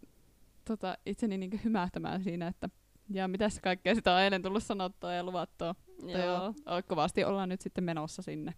tota, 0.66 0.98
itseni 1.06 1.38
niinku 1.38 1.58
hymähtämään 1.64 2.24
siinä, 2.24 2.48
että 2.48 2.70
ja 3.10 3.28
mitäs 3.28 3.60
kaikkea 3.60 3.96
sitä 3.96 4.14
on 4.14 4.22
eilen 4.22 4.42
tullut 4.42 4.64
sanottua 4.64 5.14
ja 5.14 5.24
luvattua. 5.24 5.76
Joo, 6.06 6.20
joo, 6.20 6.54
kovasti 6.88 7.24
ollaan 7.24 7.50
nyt 7.50 7.62
sitten 7.62 7.84
menossa 7.84 8.22
sinne. 8.22 8.54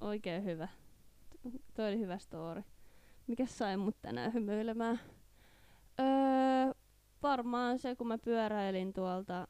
oikein 0.00 0.44
hyvä. 0.44 0.68
Toi 1.74 1.88
oli 1.88 1.98
hyvä 1.98 2.18
story. 2.18 2.62
Mikä 3.26 3.46
sai 3.46 3.76
mut 3.76 3.96
tänään 4.02 4.34
hymyilemään? 4.34 5.00
Öö, 6.00 6.72
varmaan 7.22 7.78
se, 7.78 7.96
kun 7.96 8.08
mä 8.08 8.18
pyöräilin 8.18 8.92
tuolta, 8.92 9.48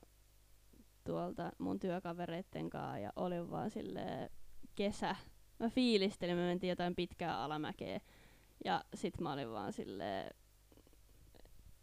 tuolta 1.04 1.52
mun 1.58 1.78
työkavereitten 1.78 2.70
kanssa 2.70 2.98
ja 2.98 3.12
olin 3.16 3.50
vaan 3.50 3.70
silleen 3.70 4.30
kesä. 4.74 5.16
Mä 5.58 5.68
fiilistelin, 5.68 6.36
me 6.36 6.42
mentiin 6.42 6.68
jotain 6.68 6.96
pitkää 6.96 7.42
alamäkeä. 7.42 8.00
Ja 8.64 8.84
sit 8.94 9.20
mä 9.20 9.32
olin 9.32 9.50
vaan 9.50 9.72
silleen, 9.72 10.30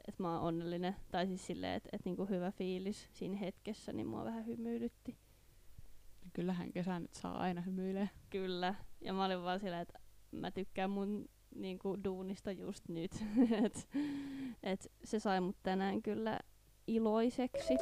että 0.08 0.24
mä 0.24 0.34
oon 0.34 0.48
onnellinen. 0.48 0.96
Tai 1.12 1.28
siis 1.28 1.48
silleen, 1.48 1.74
että 1.74 1.90
et 1.94 2.06
niinku 2.06 2.26
hyvä 2.26 2.52
fiilis 2.52 3.10
siinä 3.12 3.38
hetkessä, 3.38 3.94
niin 3.94 4.08
mua 4.08 4.26
vähän 4.26 4.46
hymyilytti. 4.46 5.18
Kyllähän 6.34 6.74
kesä 6.74 7.00
nyt 7.00 7.14
saa 7.14 7.38
aina 7.38 7.62
hymyilee. 7.62 8.10
Kyllä. 8.30 8.76
Ja 9.02 9.14
mä 9.14 9.26
olin 9.26 9.44
vaan 9.44 9.60
sillä, 9.60 9.82
että 9.82 10.00
mä 10.32 10.52
tykkään 10.52 10.90
mun 10.90 11.30
niinku, 11.56 11.98
duunista 12.04 12.52
just 12.52 12.90
nyt. 12.90 13.12
et, 13.66 13.88
et 14.64 14.92
se 15.04 15.20
sai 15.20 15.42
mut 15.42 15.58
tänään 15.64 16.02
kyllä 16.02 16.40
iloiseksi. 16.88 17.74